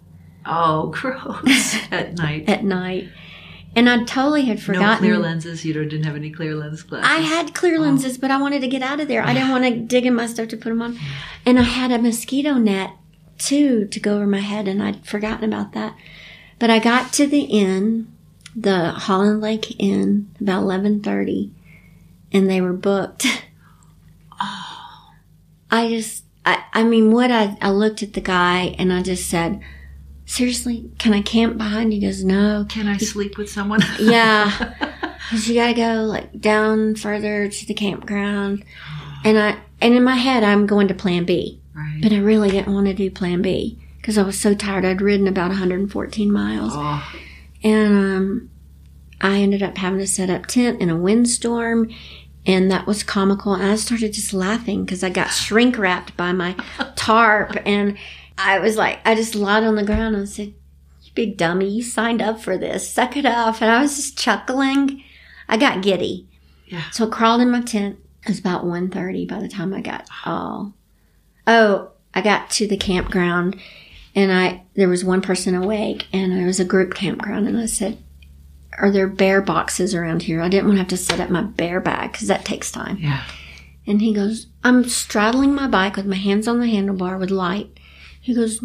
[0.44, 1.76] Oh, gross.
[1.90, 2.48] At night.
[2.48, 3.08] at night.
[3.74, 4.88] And I totally had forgotten.
[4.88, 5.64] no clear lenses.
[5.64, 7.10] You didn't have any clear lens glasses.
[7.10, 7.80] I had clear oh.
[7.82, 9.22] lenses, but I wanted to get out of there.
[9.22, 10.98] I didn't want to dig in my stuff to put them on.
[11.44, 12.92] And I had a mosquito net
[13.36, 15.94] too to go over my head, and I'd forgotten about that.
[16.58, 18.10] But I got to the inn,
[18.56, 21.52] the Holland Lake Inn, about eleven thirty,
[22.32, 23.26] and they were booked.
[24.40, 24.72] Oh.
[25.70, 29.28] I just, I, I mean, what I, I looked at the guy and I just
[29.28, 29.60] said,
[30.26, 31.92] seriously, can I camp behind?
[31.92, 33.80] He goes, no, Can I sleep with someone?
[33.98, 34.74] yeah.
[35.30, 38.64] Cause you gotta go like down further to the campground.
[39.24, 41.98] And I, and in my head, I'm going to plan B, right.
[42.00, 44.84] but I really didn't want to do plan B because I was so tired.
[44.84, 47.04] I'd ridden about 114 miles Oh,
[47.66, 48.50] and, um,
[49.20, 51.90] I ended up having to set up tent in a windstorm
[52.46, 53.54] and that was comical.
[53.54, 56.54] And I started just laughing because I got shrink wrapped by my
[56.96, 57.96] tarp and
[58.38, 60.54] I was like, I just lied on the ground and said,
[61.02, 62.88] you big dummy, you signed up for this.
[62.88, 63.60] Suck it up.
[63.60, 65.02] And I was just chuckling.
[65.48, 66.28] I got giddy.
[66.66, 66.88] Yeah.
[66.90, 67.98] So I crawled in my tent.
[68.22, 70.74] It was about 1.30 by the time I got all.
[71.46, 73.58] Oh, I got to the campground
[74.16, 77.66] and I, there was one person awake and it was a group campground and I
[77.66, 78.02] said,
[78.78, 80.40] are there bear boxes around here?
[80.40, 82.96] I didn't want to have to set up my bear bag because that takes time.
[82.98, 83.22] yeah.
[83.86, 87.78] And he goes, I'm straddling my bike with my hands on the handlebar with light.
[88.20, 88.60] He goes,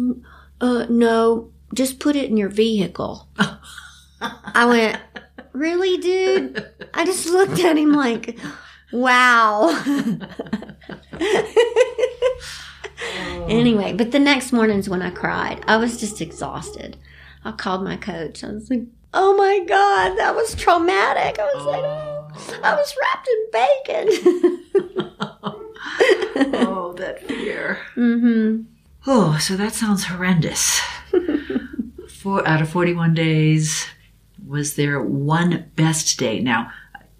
[0.60, 3.28] uh, no, just put it in your vehicle.
[4.20, 4.98] I went,
[5.52, 6.66] really, dude?
[6.92, 8.36] I just looked at him like,
[8.92, 9.68] wow.
[13.48, 15.62] anyway, but the next morning's when I cried.
[15.66, 16.96] I was just exhausted.
[17.44, 18.44] I called my coach.
[18.44, 18.82] I was like,
[19.14, 21.38] oh my God, that was traumatic.
[21.38, 24.98] I was like, oh, I was wrapped in bacon.
[26.54, 27.78] Oh, that fear.
[27.96, 28.62] mm-hmm.
[29.06, 30.80] Oh, so that sounds horrendous.
[32.08, 33.86] Four out of 41 days,
[34.46, 36.40] was there one best day?
[36.40, 36.70] Now,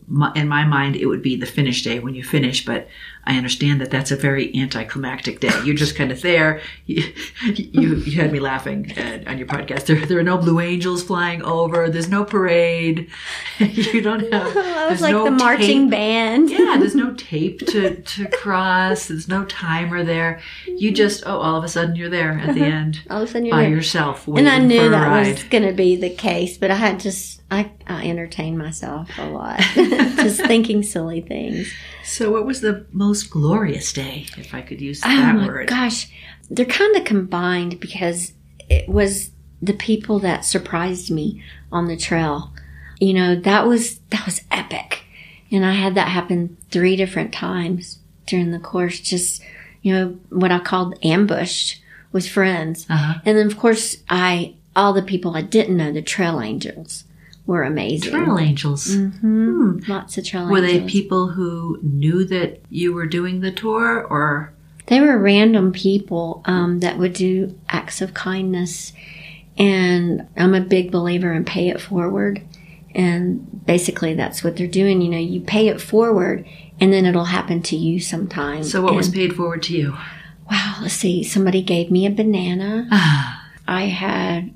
[0.06, 2.88] my, in my mind, it would be the finish day when you finish, but
[3.24, 5.52] I understand that that's a very anticlimactic day.
[5.64, 6.60] You're just kind of there.
[6.86, 7.04] You,
[7.44, 9.86] you, you had me laughing uh, on your podcast.
[9.86, 11.88] There, there are no blue angels flying over.
[11.88, 13.08] There's no parade.
[13.58, 14.56] you don't have.
[14.56, 15.90] I was there's like no the marching tape.
[15.90, 16.50] band.
[16.50, 19.06] Yeah, there's no tape to, to cross.
[19.06, 20.40] There's no timer there.
[20.66, 23.30] You just, oh, all of a sudden you're there at the end All of a
[23.30, 23.70] sudden you're by there.
[23.70, 25.32] yourself and I knew that ride.
[25.34, 29.26] was going to be the case, but I had just, I, I entertained myself a
[29.28, 31.70] lot, just thinking silly things.
[32.02, 35.68] So, what was the most glorious day, if I could use Oh that my word?
[35.68, 36.08] gosh.
[36.48, 38.32] They're kind of combined because
[38.70, 42.54] it was the people that surprised me on the trail.
[42.98, 45.04] You know, that was, that was epic.
[45.50, 48.98] And I had that happen three different times during the course.
[48.98, 49.42] Just,
[49.82, 51.82] you know, what I called ambushed
[52.12, 52.86] with friends.
[52.88, 53.20] Uh-huh.
[53.26, 57.04] And then, of course, I, all the people I didn't know, the trail angels
[57.46, 58.10] were amazing.
[58.12, 58.94] Trail angels.
[58.94, 64.02] hmm Lots of trail Were they people who knew that you were doing the tour
[64.04, 64.52] or
[64.86, 68.92] They were random people um, that would do acts of kindness.
[69.58, 72.40] And I'm a big believer in pay it forward.
[72.94, 75.00] And basically, that's what they're doing.
[75.02, 76.46] You know, you pay it forward
[76.80, 78.62] and then it'll happen to you sometime.
[78.62, 79.96] so what was paid forward to you?
[80.50, 81.22] Wow, let's see.
[81.22, 82.88] Somebody gave me a banana.
[83.68, 84.52] I had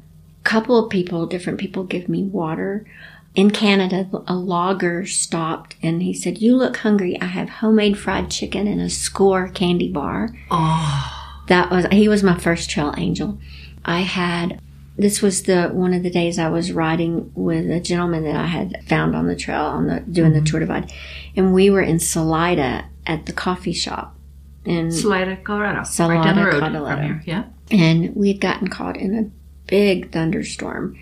[0.46, 2.86] couple of people, different people, give me water.
[3.34, 7.20] In Canada, a logger stopped and he said, You look hungry.
[7.20, 10.30] I have homemade fried chicken and a Skor candy bar.
[10.50, 13.38] Oh, That was, he was my first trail angel.
[13.84, 14.60] I had,
[14.96, 18.46] this was the, one of the days I was riding with a gentleman that I
[18.46, 20.46] had found on the trail on the, doing the mm-hmm.
[20.46, 20.92] tour divide.
[21.36, 24.16] And we were in Salida at the coffee shop.
[24.64, 25.82] in Salida, Colorado.
[25.98, 26.96] right down the road Colorado.
[26.96, 27.22] from here.
[27.26, 27.44] Yeah.
[27.70, 29.30] and we had gotten caught in a
[29.66, 30.98] big thunderstorm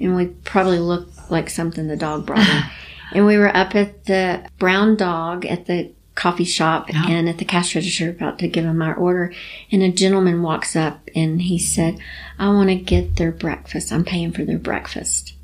[0.00, 2.62] and we probably looked like something the dog brought in
[3.12, 7.44] and we were up at the brown dog at the coffee shop and at the
[7.44, 9.32] cash register about to give them our order
[9.72, 11.98] and a gentleman walks up and he said
[12.38, 15.34] i want to get their breakfast i'm paying for their breakfast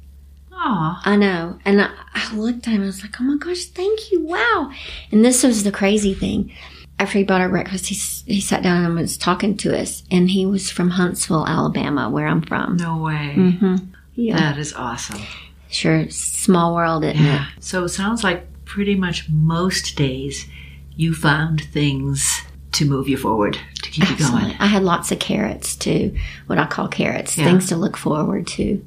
[0.53, 1.59] oh I know.
[1.64, 4.25] And I, I looked at him, I was like, oh my gosh, thank you.
[4.25, 4.71] Wow.
[5.11, 6.53] And this was the crazy thing.
[7.01, 7.94] After he bought our breakfast, he,
[8.34, 10.03] he sat down and was talking to us.
[10.11, 12.76] And he was from Huntsville, Alabama, where I'm from.
[12.76, 13.32] No way.
[13.36, 13.76] Mm-hmm.
[14.14, 14.36] Yeah.
[14.36, 15.22] That is awesome.
[15.70, 16.11] Sure.
[16.11, 17.46] Small world, isn't Yeah.
[17.57, 17.64] it?
[17.64, 20.46] So it sounds like pretty much most days
[20.94, 22.42] you found things
[22.72, 24.55] to move you forward, to keep you going.
[24.61, 26.14] I had lots of carrots too,
[26.48, 27.46] what I call carrots, Yeah.
[27.46, 28.84] things to look forward to.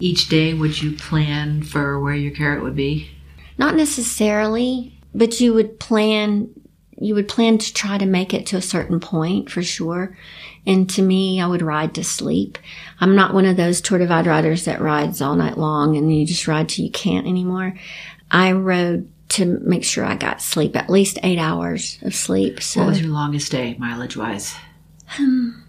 [0.00, 3.10] Each day, would you plan for where your carrot would be?
[3.58, 6.48] Not necessarily, but you would plan
[7.00, 10.16] you would plan to try to make it to a certain point for sure.
[10.66, 12.58] And to me, I would ride to sleep.
[13.00, 16.26] I'm not one of those tour divide riders that rides all night long and you
[16.26, 17.74] just ride till you can't anymore.
[18.30, 22.62] I rode to make sure I got sleep, at least eight hours of sleep.
[22.62, 24.54] So What was your longest day, mileage wise?
[25.18, 25.64] Um,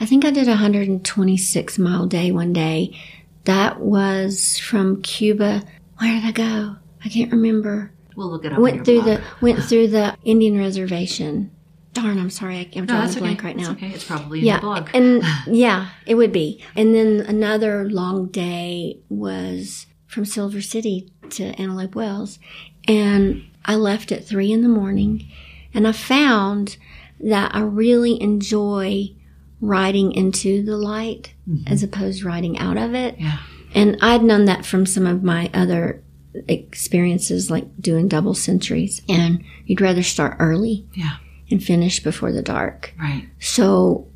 [0.00, 2.98] I think I did a 126 mile day one day.
[3.44, 5.62] That was from Cuba.
[5.98, 6.76] Where did I go?
[7.04, 7.92] I can't remember.
[8.20, 8.58] We'll look it up.
[8.58, 9.18] went through blog.
[9.20, 11.50] the went through the Indian reservation.
[11.94, 13.20] Darn, I'm sorry, I'm No, drawing that's a okay.
[13.26, 13.74] blank right That's now.
[13.74, 13.88] okay.
[13.88, 14.90] It's probably in Yeah, the blog.
[14.94, 16.62] and yeah, it would be.
[16.76, 22.38] And then another long day was from Silver City to Antelope Wells,
[22.86, 25.26] and I left at three in the morning,
[25.74, 26.76] and I found
[27.20, 29.14] that I really enjoy
[29.60, 31.70] riding into the light mm-hmm.
[31.72, 33.18] as opposed to riding out of it.
[33.18, 33.38] yeah.
[33.74, 36.02] And I'd known that from some of my other
[36.48, 39.02] experiences, like doing double centuries.
[39.08, 41.16] And you'd rather start early Yeah.
[41.50, 42.94] and finish before the dark.
[42.98, 43.28] Right.
[43.40, 44.06] So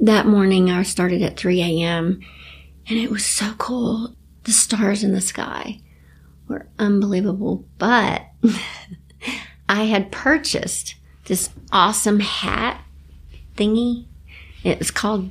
[0.00, 2.20] that morning I started at 3 a.m.
[2.88, 4.14] and it was so cool.
[4.44, 5.80] The stars in the sky
[6.48, 7.64] were unbelievable.
[7.78, 8.22] But
[9.68, 10.96] I had purchased
[11.26, 12.80] this awesome hat
[13.56, 14.06] thingy.
[14.64, 15.30] It was called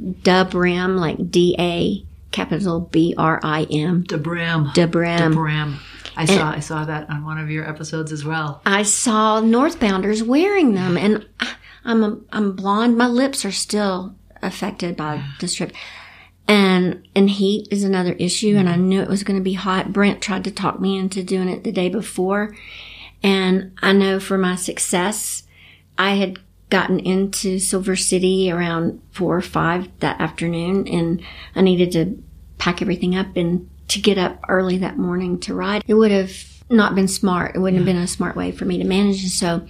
[0.00, 4.04] DaBrim, like D A capital B R I M.
[4.04, 4.74] DaBrim.
[4.74, 5.34] DaBrim.
[5.34, 5.78] DaBrim.
[6.16, 8.60] I saw I saw that on one of your episodes as well.
[8.66, 11.54] I saw Northbounders wearing them, and I-
[11.84, 12.98] I'm a, I'm blonde.
[12.98, 15.72] My lips are still affected by the trip,
[16.46, 18.56] and and heat is another issue.
[18.56, 18.88] And I mm-hmm.
[18.88, 19.92] knew it was going to be hot.
[19.92, 22.54] Brent tried to talk me into doing it the day before,
[23.22, 25.44] and I know for my success,
[25.96, 26.40] I had
[26.70, 31.22] gotten into Silver City around four or five that afternoon, and
[31.54, 32.22] I needed to
[32.58, 35.82] pack everything up and to get up early that morning to ride.
[35.86, 36.32] It would have
[36.70, 37.56] not been smart.
[37.56, 39.22] It wouldn't have been a smart way for me to manage.
[39.22, 39.66] And so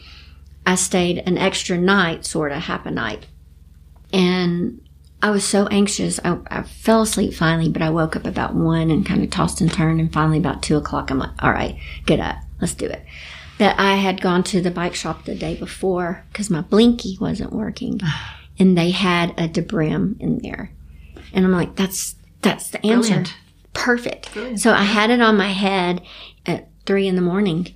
[0.67, 3.27] I stayed an extra night, sort of half a night.
[4.13, 4.81] And
[5.23, 6.19] I was so anxious.
[6.25, 9.61] I, I fell asleep finally, but I woke up about one and kind of tossed
[9.61, 10.01] and turned.
[10.01, 12.37] And finally, about two o'clock, I'm like, all right, get up.
[12.61, 13.05] Let's do it.
[13.59, 17.53] That I had gone to the bike shop the day before because my blinky wasn't
[17.53, 18.01] working.
[18.61, 20.73] And they had a DaBrim in there.
[21.33, 23.11] And I'm like, that's, that's the answer.
[23.11, 23.35] Brilliant.
[23.73, 24.33] Perfect.
[24.33, 24.59] Brilliant.
[24.59, 26.03] So I had it on my head
[26.45, 27.73] at three in the morning.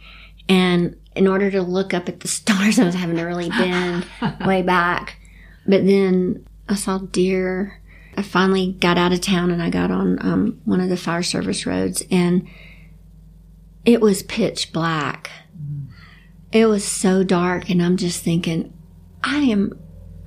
[0.49, 4.07] And in order to look up at the stars, I was having to really bend
[4.45, 5.21] way back.
[5.67, 7.81] But then I saw deer.
[8.17, 11.23] I finally got out of town and I got on um, one of the fire
[11.23, 12.47] service roads and
[13.85, 15.31] it was pitch black.
[16.53, 18.73] It was so dark and I'm just thinking,
[19.25, 19.79] I am,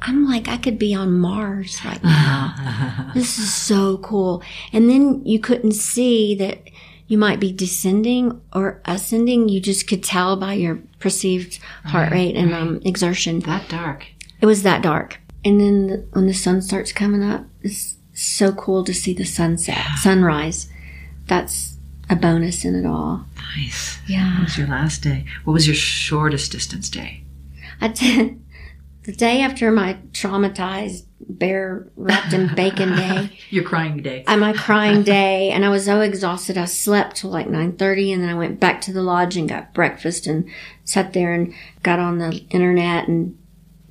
[0.01, 3.11] I'm like, I could be on Mars right now.
[3.13, 4.41] this is so cool.
[4.73, 6.69] And then you couldn't see that
[7.07, 9.49] you might be descending or ascending.
[9.49, 13.39] You just could tell by your perceived heart rate and um, exertion.
[13.41, 14.07] That dark.
[14.41, 15.19] It was that dark.
[15.43, 19.25] And then the, when the sun starts coming up, it's so cool to see the
[19.25, 20.67] sunset, sunrise.
[21.27, 21.74] That's
[22.09, 23.25] a bonus in it all.
[23.57, 23.99] Nice.
[24.07, 24.35] Yeah.
[24.35, 25.25] What was your last day?
[25.43, 27.23] What was your shortest distance day?
[27.81, 28.41] I did
[29.03, 33.37] the day after my traumatized bear wrapped in bacon day.
[33.49, 34.23] Your crying day.
[34.27, 36.57] I my crying day, and I was so exhausted.
[36.57, 39.49] I slept till like nine thirty, and then I went back to the lodge and
[39.49, 40.49] got breakfast and
[40.83, 41.53] sat there and
[41.83, 43.37] got on the internet and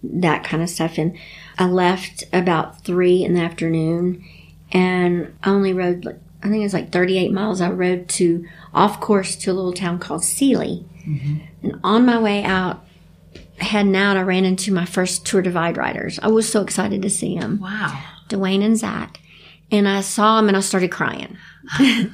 [0.02, 0.98] that kind of stuff.
[0.98, 1.16] And
[1.58, 4.24] I left about three in the afternoon,
[4.72, 7.60] and I only rode like I think it was like thirty eight miles.
[7.60, 11.38] I rode to off course to a little town called Seeley, mm-hmm.
[11.62, 12.80] and on my way out.
[13.58, 16.18] Heading out, I ran into my first Tour Divide riders.
[16.20, 17.60] I was so excited to see them.
[17.60, 18.02] wow.
[18.28, 19.20] Dwayne and Zach.
[19.70, 21.36] And I saw them and I started crying.
[21.78, 22.12] and,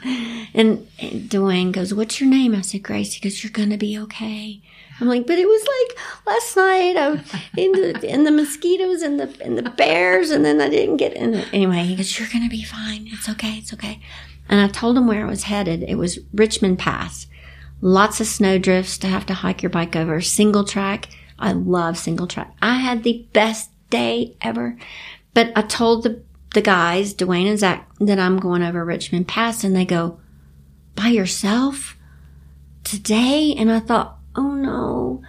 [0.54, 0.86] and
[1.30, 2.54] Dwayne goes, What's your name?
[2.54, 3.14] I said, Grace.
[3.14, 4.60] He goes, You're going to be okay.
[5.00, 9.02] I'm like, but it was like last night I was in the, in the mosquitoes
[9.02, 10.30] and the, and the bears.
[10.30, 11.34] And then I didn't get in.
[11.52, 13.08] Anyway, he goes, You're to be fine.
[13.10, 13.54] It's okay.
[13.58, 14.00] It's okay.
[14.48, 15.82] And I told him where I was headed.
[15.82, 17.26] It was Richmond Pass.
[17.80, 20.20] Lots of snow drifts to have to hike your bike over.
[20.20, 21.08] Single track.
[21.38, 22.54] I love single track.
[22.60, 24.76] I had the best day ever.
[25.32, 26.22] But I told the,
[26.52, 30.20] the guys, Dwayne and Zach, that I'm going over Richmond Pass and they go,
[31.00, 31.96] by yourself
[32.84, 33.54] today?
[33.56, 35.22] And I thought, oh no,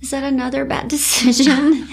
[0.00, 1.88] is that another bad decision?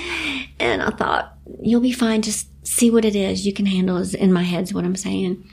[0.59, 2.22] and I thought, you'll be fine.
[2.22, 3.45] Just see what it is.
[3.45, 5.47] You can handle is in my head's what I'm saying.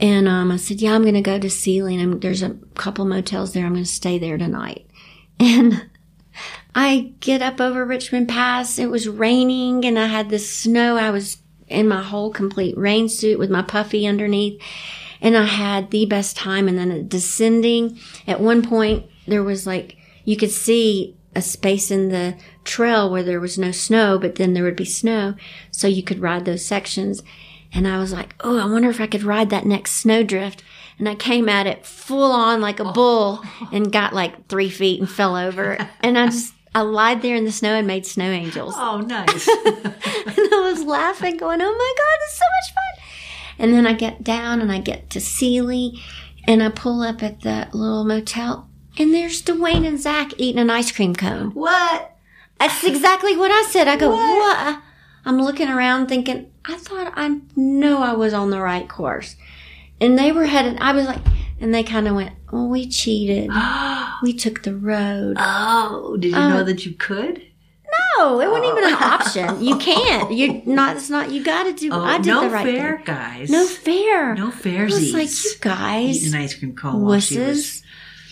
[0.00, 2.56] And um, I said, yeah, I'm going to go to Seeley and I'm, there's a
[2.74, 3.66] couple motels there.
[3.66, 4.86] I'm going to stay there tonight.
[5.42, 5.88] And
[6.74, 8.78] I get up over Richmond Pass.
[8.78, 10.98] It was raining and I had the snow.
[10.98, 14.60] I was in my whole complete rain suit with my puffy underneath.
[15.22, 16.68] And I had the best time.
[16.68, 19.96] And then descending at one point, there was like,
[20.30, 24.54] you could see a space in the trail where there was no snow, but then
[24.54, 25.34] there would be snow.
[25.72, 27.20] So you could ride those sections.
[27.72, 30.62] And I was like, oh, I wonder if I could ride that next snowdrift.
[31.00, 32.92] And I came at it full on like a oh.
[32.92, 35.76] bull and got like three feet and fell over.
[36.00, 38.74] And I just, I lied there in the snow and made snow angels.
[38.76, 39.48] Oh, nice.
[40.26, 43.04] And I was laughing, going, oh my God, it's so much fun.
[43.58, 46.00] And then I get down and I get to Seeley
[46.46, 48.69] and I pull up at the little motel
[49.00, 51.50] and there's Dwayne and Zach eating an ice cream cone.
[51.52, 52.16] what?
[52.58, 53.88] That's exactly what I said.
[53.88, 54.82] I go, what?
[55.24, 59.36] I'm looking around thinking, I thought I know I was on the right course.
[60.00, 61.20] And they were headed, I was like,
[61.58, 63.50] and they kind of went, oh, we cheated.
[64.22, 65.38] We took the road.
[65.40, 67.40] Oh, did you Uh, know that you could?
[68.18, 69.64] No, it wasn't even an option.
[69.64, 70.30] You can't.
[70.30, 72.96] You're not, it's not, you got to do, Oh, I did no the right fair,
[72.96, 73.04] thing.
[73.06, 73.48] guys.
[73.50, 74.34] No fair.
[74.34, 74.90] No I fairsies.
[74.90, 77.82] was like, you guys, Eating an ice cream cone while she was wusses.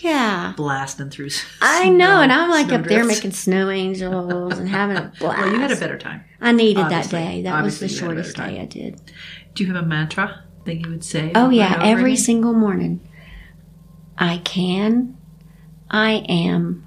[0.01, 0.53] Yeah.
[0.55, 1.29] blasting through.
[1.61, 5.39] I know, and I'm like up there making snow angels and having a blast.
[5.39, 6.23] Well, you had a better time.
[6.39, 7.19] I needed Obviously.
[7.19, 7.41] that day.
[7.43, 9.01] That was the Obviously had a shortest day I did.
[9.53, 11.31] Do you have a mantra that you would say?
[11.35, 13.01] Oh yeah, every single morning.
[14.17, 15.17] I can,
[15.89, 16.85] I am,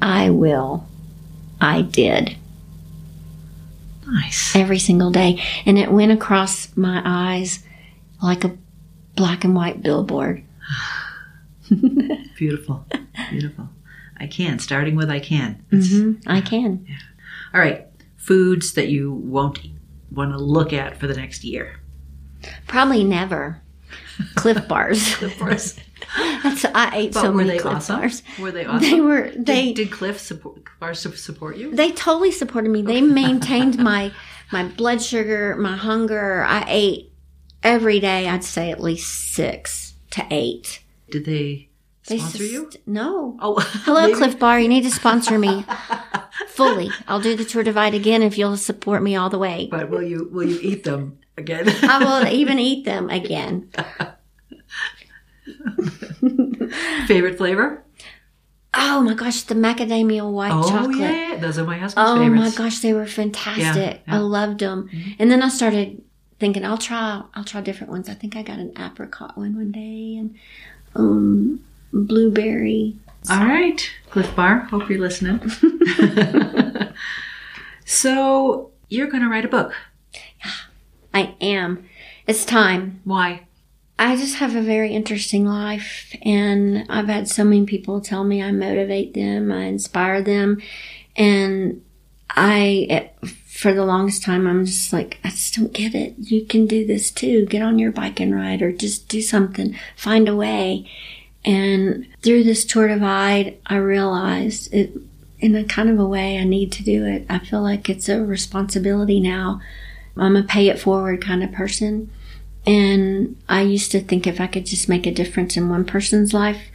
[0.00, 0.86] I will,
[1.60, 2.36] I did.
[4.06, 4.54] Nice.
[4.56, 5.42] Every single day.
[5.66, 7.62] And it went across my eyes
[8.22, 8.56] like a
[9.16, 10.44] black and white billboard.
[12.38, 12.86] Beautiful.
[13.30, 13.68] Beautiful.
[14.18, 14.58] I can.
[14.58, 15.64] Starting with I can.
[15.72, 16.86] It's- hmm I can.
[17.52, 17.86] All right.
[18.16, 19.58] Foods that you won't
[20.10, 21.80] want to look at for the next year.
[22.66, 23.60] Probably never.
[24.36, 25.20] Clif bars.
[25.22, 25.76] Of course.
[26.42, 28.00] That's, I ate But so were many they Clif awesome?
[28.00, 28.22] bars.
[28.38, 28.88] Were they awesome?
[28.90, 31.74] They were they Did, did Clif support, bars support you?
[31.74, 32.82] they totally supported me.
[32.82, 34.12] They maintained my
[34.52, 36.44] my blood sugar, my hunger.
[36.44, 37.12] I ate
[37.62, 38.28] every day.
[38.28, 40.80] I'd say at least six to eight.
[41.10, 41.67] Did they
[42.08, 42.70] They sponsor you?
[42.86, 43.36] No.
[43.40, 44.60] Oh, Hello, maybe- Clif Bar.
[44.60, 45.64] You need to sponsor me
[46.48, 46.90] fully.
[47.06, 49.68] I'll do the tour divide again if you'll support me all the way.
[49.70, 51.68] But will you will you eat them again?
[51.82, 53.70] I will even eat them again.
[57.06, 57.84] Favorite flavor?
[58.74, 60.98] Oh my gosh, the macadamia white oh chocolate.
[60.98, 62.58] yeah, those are my husband's Oh favorites.
[62.58, 63.64] my gosh, they were fantastic.
[63.64, 63.92] Yeah, yeah.
[63.94, 64.12] Mm-hmm.
[64.14, 64.90] I loved them.
[65.18, 66.02] And then I started
[66.38, 68.08] thinking, I'll try, I'll try different ones.
[68.08, 70.34] I think I got an apricot one one day and
[70.94, 72.96] um, blueberry.
[73.30, 74.60] All right, Clif Bar.
[74.70, 75.40] Hope you're listening.
[77.84, 79.74] so you're going to write a book.
[80.14, 80.50] Yeah,
[81.12, 81.88] I am.
[82.26, 83.00] It's time.
[83.04, 83.46] Why?
[83.98, 88.42] I just have a very interesting life, and I've had so many people tell me
[88.42, 90.62] I motivate them, I inspire them,
[91.16, 91.82] and
[92.30, 93.08] I, eh,
[93.46, 96.14] for the longest time, I'm just like, I just don't get it.
[96.16, 97.44] You can do this too.
[97.46, 99.76] Get on your bike and ride, or just do something.
[99.96, 100.88] Find a way.
[101.48, 104.92] And through this tour divide, I realized it
[105.40, 107.24] in a kind of a way I need to do it.
[107.30, 109.62] I feel like it's a responsibility now.
[110.14, 112.10] I'm a pay it forward kind of person.
[112.66, 116.34] And I used to think if I could just make a difference in one person's
[116.34, 116.68] life,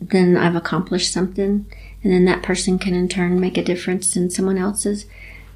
[0.00, 1.66] then I've accomplished something.
[2.02, 5.04] And then that person can in turn make a difference in someone else's.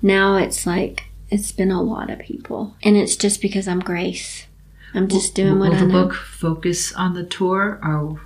[0.03, 2.76] Now it's like, it's been a lot of people.
[2.82, 4.47] And it's just because I'm Grace.
[4.93, 6.05] I'm just doing what will I the know.
[6.05, 8.20] book focus on the tour, or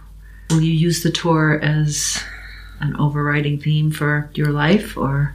[0.51, 2.23] will you use the tour as
[2.81, 5.35] an overriding theme for your life, or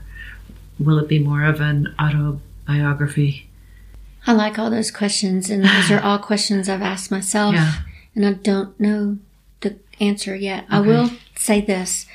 [0.78, 3.48] will it be more of an autobiography?
[4.26, 7.74] I like all those questions, and those are all questions I've asked myself, Yeah.
[8.14, 9.18] and I don't know
[9.60, 10.66] the answer yet.
[10.68, 12.06] I will say this,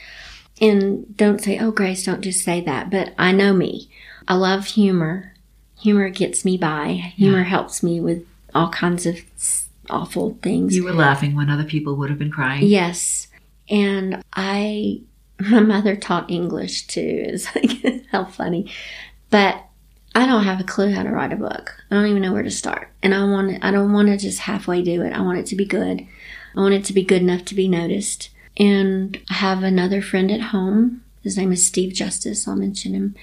[0.60, 3.88] and don't say, "Oh, Grace, don't just say that." But I know me.
[4.28, 5.34] I love humor.
[5.80, 7.14] Humor gets me by.
[7.16, 8.24] Humor helps me with
[8.54, 9.18] all kinds of
[9.90, 10.76] awful things.
[10.76, 12.66] You were laughing when other people would have been crying.
[12.66, 13.28] Yes.
[13.70, 15.02] And I,
[15.40, 17.26] my mother taught English too.
[17.28, 18.72] It's like, how funny.
[19.30, 19.66] But
[20.14, 21.84] I don't have a clue how to write a book.
[21.90, 22.90] I don't even know where to start.
[23.02, 25.14] And I want I don't want to just halfway do it.
[25.14, 26.06] I want it to be good.
[26.56, 28.30] I want it to be good enough to be noticed.
[28.58, 31.04] And I have another friend at home.
[31.24, 32.48] His name is Steve Justice.
[32.48, 33.16] I'll mention him.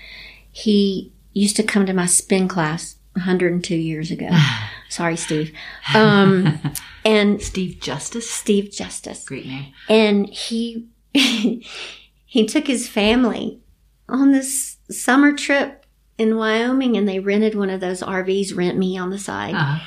[0.50, 4.28] He used to come to my spin class 102 years ago.
[4.88, 5.52] Sorry, Steve.
[5.94, 6.58] Um,
[7.04, 9.72] and Steve Justice, Steve Justice great name.
[9.88, 13.60] and he he took his family
[14.08, 15.84] on this summer trip
[16.16, 19.78] in Wyoming and they rented one of those RVs rent me on the side Uh,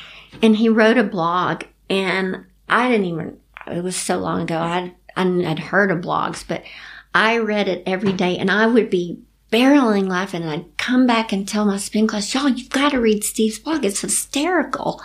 [0.41, 4.93] and he wrote a blog and I didn't even it was so long ago I'd
[5.15, 6.63] I'd heard of blogs but
[7.13, 9.19] I read it every day and I would be
[9.51, 12.99] barreling laughing and I'd come back and tell my spin class y'all you've got to
[12.99, 15.01] read Steve's blog it's hysterical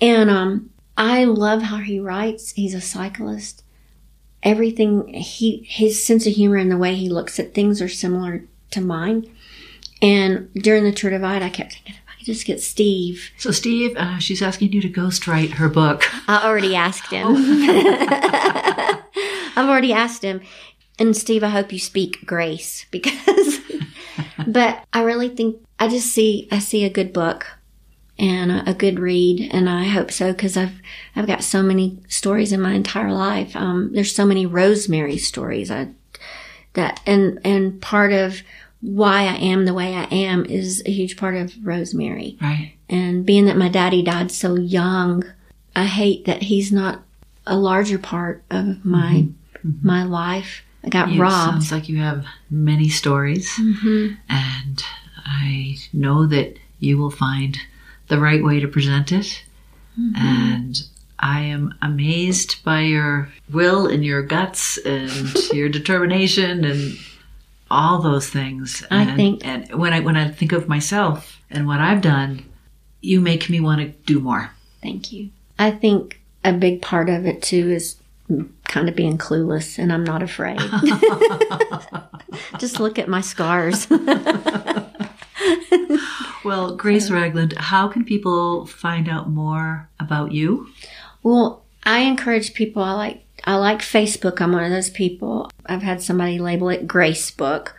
[0.00, 3.64] and um I love how he writes he's a cyclist
[4.42, 8.44] everything he his sense of humor and the way he looks at things are similar
[8.70, 9.28] to mine.
[10.02, 13.30] And during the tour divide, I kept thinking if I could just get Steve.
[13.38, 16.04] so, Steve, uh, she's asking you to ghostwrite her book.
[16.28, 17.26] I already asked him.
[19.56, 20.42] I've already asked him.
[20.98, 23.60] And Steve, I hope you speak grace because,
[24.46, 27.46] but I really think I just see, I see a good book
[28.18, 29.50] and a, a good read.
[29.52, 30.80] And I hope so because I've,
[31.14, 33.54] I've got so many stories in my entire life.
[33.54, 35.70] Um, there's so many Rosemary stories.
[35.70, 35.88] I,
[36.72, 38.42] that, and, and part of
[38.80, 42.38] why I am the way I am is a huge part of Rosemary.
[42.40, 42.74] Right.
[42.88, 45.24] And being that my daddy died so young,
[45.74, 47.02] I hate that he's not
[47.46, 49.26] a larger part of my
[49.82, 50.62] my life.
[50.86, 51.52] I got It robbed.
[51.52, 54.14] sounds like you have many stories, mm-hmm.
[54.28, 54.82] and
[55.24, 57.58] I know that you will find
[58.08, 59.42] the right way to present it.
[59.98, 60.16] Mm-hmm.
[60.16, 60.82] And
[61.18, 66.96] I am amazed by your will and your guts and your determination and
[67.70, 68.84] all those things.
[68.90, 72.44] I and, think- and when I when I think of myself and what I've done,
[73.00, 74.50] you make me want to do more.
[74.82, 75.30] Thank you.
[75.58, 77.96] I think a big part of it too is
[78.64, 80.58] kind of being clueless, and I'm not afraid.
[82.58, 83.86] Just look at my scars.
[86.46, 90.68] Well, Grace Ragland, how can people find out more about you?
[91.24, 92.84] Well, I encourage people.
[92.84, 94.40] I like I like Facebook.
[94.40, 95.50] I'm one of those people.
[95.66, 97.74] I've had somebody label it Grace Book.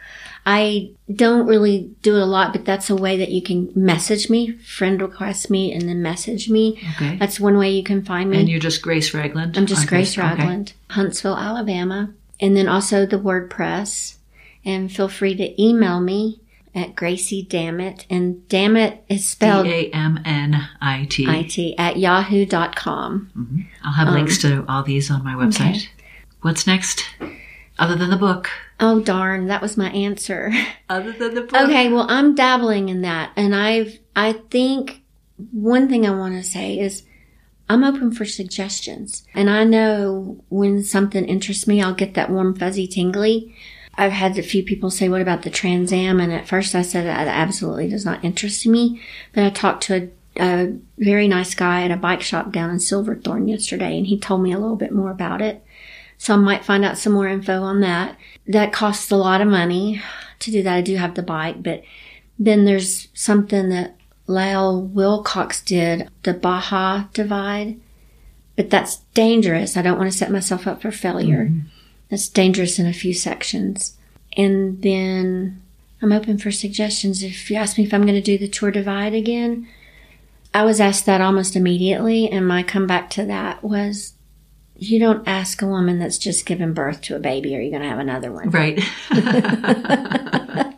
[0.49, 4.29] I don't really do it a lot, but that's a way that you can message
[4.29, 6.81] me, friend request me, and then message me.
[6.95, 7.17] Okay.
[7.17, 8.39] That's one way you can find me.
[8.39, 9.57] And you're just Grace Ragland?
[9.57, 10.31] I'm just Grace Facebook?
[10.31, 10.43] Okay.
[10.43, 14.15] Ragland, Huntsville, Alabama, and then also the WordPress.
[14.63, 16.39] And feel free to email me
[16.73, 21.25] at Gracie Dammit, and Dammit is spelled D A M N I T.
[21.27, 23.67] it at yahoo.com.
[23.83, 25.59] I'll have links to all these on my website.
[25.59, 25.89] Um, okay.
[26.39, 27.03] What's next?
[27.79, 28.49] Other than the book.
[28.79, 30.51] Oh darn, that was my answer.
[30.89, 31.55] Other than the book.
[31.55, 35.03] Okay, well, I'm dabbling in that, and I've I think
[35.51, 37.03] one thing I want to say is
[37.69, 42.55] I'm open for suggestions, and I know when something interests me, I'll get that warm
[42.55, 43.55] fuzzy tingly.
[43.95, 46.81] I've had a few people say, "What about the Trans Am?" And at first, I
[46.81, 49.01] said that absolutely does not interest me.
[49.33, 52.79] But I talked to a, a very nice guy at a bike shop down in
[52.79, 55.63] Silverthorne yesterday, and he told me a little bit more about it.
[56.17, 58.17] So I might find out some more info on that.
[58.47, 60.01] That costs a lot of money
[60.39, 60.75] to do that.
[60.75, 61.83] I do have the bike, but
[62.39, 63.95] then there's something that
[64.27, 67.79] Lael Wilcox did, the Baja Divide.
[68.55, 69.77] But that's dangerous.
[69.77, 71.45] I don't want to set myself up for failure.
[71.45, 71.67] Mm-hmm.
[72.09, 73.95] That's dangerous in a few sections.
[74.35, 75.61] And then
[76.01, 77.23] I'm open for suggestions.
[77.23, 79.67] If you ask me if I'm going to do the Tour Divide again,
[80.53, 84.13] I was asked that almost immediately, and my comeback to that was
[84.79, 87.81] you don't ask a woman that's just given birth to a baby, are you going
[87.83, 88.49] to have another one?
[88.49, 88.83] Right.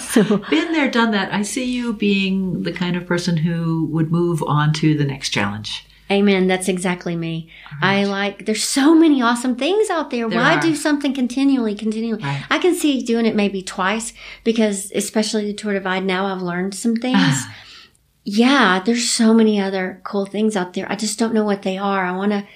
[0.00, 1.32] So, Been there, done that.
[1.32, 5.30] I see you being the kind of person who would move on to the next
[5.30, 5.86] challenge.
[6.10, 6.46] amen.
[6.46, 7.50] That's exactly me.
[7.82, 10.28] I like, there's so many awesome things out there.
[10.28, 10.60] There Why are.
[10.60, 12.22] do something continually, continually?
[12.22, 12.44] Right.
[12.48, 14.12] I can see doing it maybe twice
[14.44, 17.16] because, especially the Tour Divide, now I've learned some things.
[17.18, 17.54] Ah.
[18.24, 20.90] yeah, there's so many other cool things out there.
[20.90, 22.04] I just don't know what they are.
[22.06, 22.46] I want to,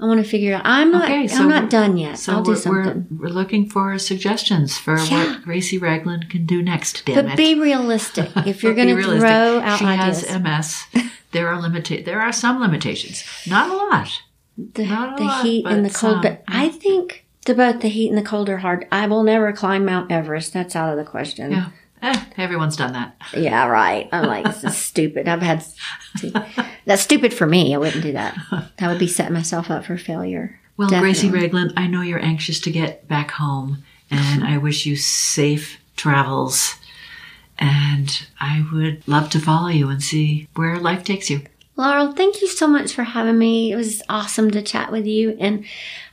[0.00, 0.62] I want to figure out.
[0.64, 2.18] I'm not, Okay, so I'm not done yet.
[2.18, 3.06] So I'll do we're, something.
[3.10, 5.32] we're, we're looking for suggestions for Yeah.
[5.34, 7.04] what Gracie Ragland can do next.
[7.04, 7.36] Damn But it.
[7.36, 8.30] be realistic.
[8.46, 10.84] If you're going to throw out she ideas, has MS.
[11.32, 13.24] There are limita- There are some limitations.
[13.46, 14.22] Not a lot.
[14.56, 16.14] the, not a the lot, heat and the cold.
[16.14, 16.22] some.
[16.22, 18.86] But I think the both the heat and the cold are hard.
[18.90, 20.52] I will never climb Mount Everest.
[20.52, 21.52] That's out of the question.
[21.52, 21.68] Yeah.
[22.02, 23.16] Eh, everyone's done that.
[23.36, 24.08] Yeah, right.
[24.12, 25.28] I'm like, this is stupid.
[25.28, 25.64] I've had
[26.86, 27.74] that's stupid for me.
[27.74, 28.36] I wouldn't do that.
[28.78, 30.58] That would be setting myself up for failure.
[30.76, 31.40] Well, Gracie Definitely.
[31.48, 36.74] Ragland, I know you're anxious to get back home, and I wish you safe travels.
[37.58, 41.42] And I would love to follow you and see where life takes you.
[41.76, 43.72] Laurel, thank you so much for having me.
[43.72, 45.64] It was awesome to chat with you, and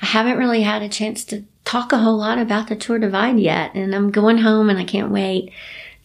[0.01, 3.39] I haven't really had a chance to talk a whole lot about the Tour Divide
[3.39, 3.75] yet.
[3.75, 5.51] And I'm going home, and I can't wait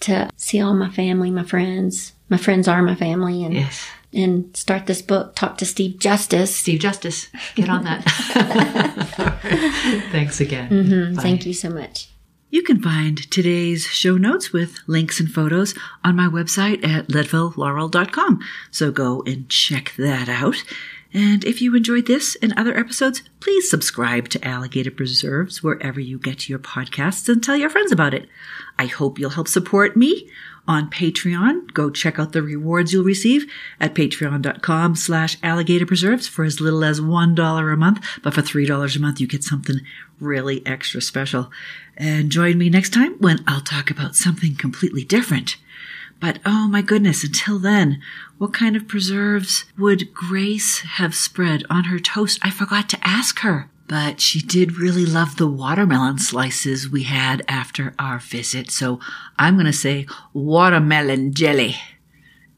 [0.01, 2.12] to see all my family, my friends.
[2.28, 3.86] My friends are my family, and Yes.
[4.12, 5.36] and start this book.
[5.36, 6.55] Talk to Steve Justice.
[6.56, 8.02] Steve Justice, get on that.
[10.12, 10.68] Thanks again.
[10.70, 12.09] Mhm, Thank you so much.
[12.51, 15.74] You can find today's show notes with links and photos
[16.05, 18.40] on my website at leadvillelaurel.com.
[18.70, 20.56] So go and check that out.
[21.14, 26.18] And if you enjoyed this and other episodes, please subscribe to Alligator Preserves wherever you
[26.18, 28.28] get your podcasts and tell your friends about it.
[28.78, 30.30] I hope you'll help support me
[30.66, 31.72] on Patreon.
[31.74, 36.84] Go check out the rewards you'll receive at patreon.com slash alligator preserves for as little
[36.84, 38.06] as $1 a month.
[38.22, 39.80] But for $3 a month, you get something
[40.18, 41.51] really extra special.
[41.97, 45.56] And join me next time when I'll talk about something completely different.
[46.20, 48.01] But oh my goodness, until then,
[48.43, 52.40] what kind of preserves would Grace have spread on her toast?
[52.43, 53.70] I forgot to ask her.
[53.86, 58.98] But she did really love the watermelon slices we had after our visit, so
[59.39, 61.77] I'm gonna say watermelon jelly.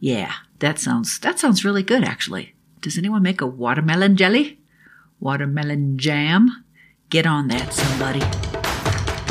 [0.01, 2.55] Yeah, that sounds that sounds really good actually.
[2.81, 4.61] Does anyone make a watermelon jelly?
[5.21, 6.65] Watermelon jam?
[7.11, 8.21] Get on that, somebody.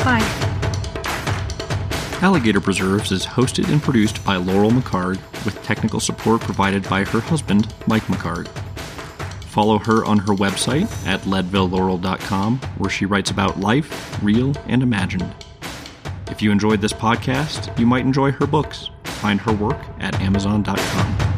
[0.04, 0.22] Bye.
[2.22, 7.20] Alligator Preserves is hosted and produced by Laurel McHargue with technical support provided by her
[7.20, 8.48] husband, Mike McHargue.
[9.44, 15.32] Follow her on her website at leadvillelaurel.com where she writes about life, real and imagined.
[16.30, 18.90] If you enjoyed this podcast, you might enjoy her books.
[19.04, 21.33] Find her work at amazon.com.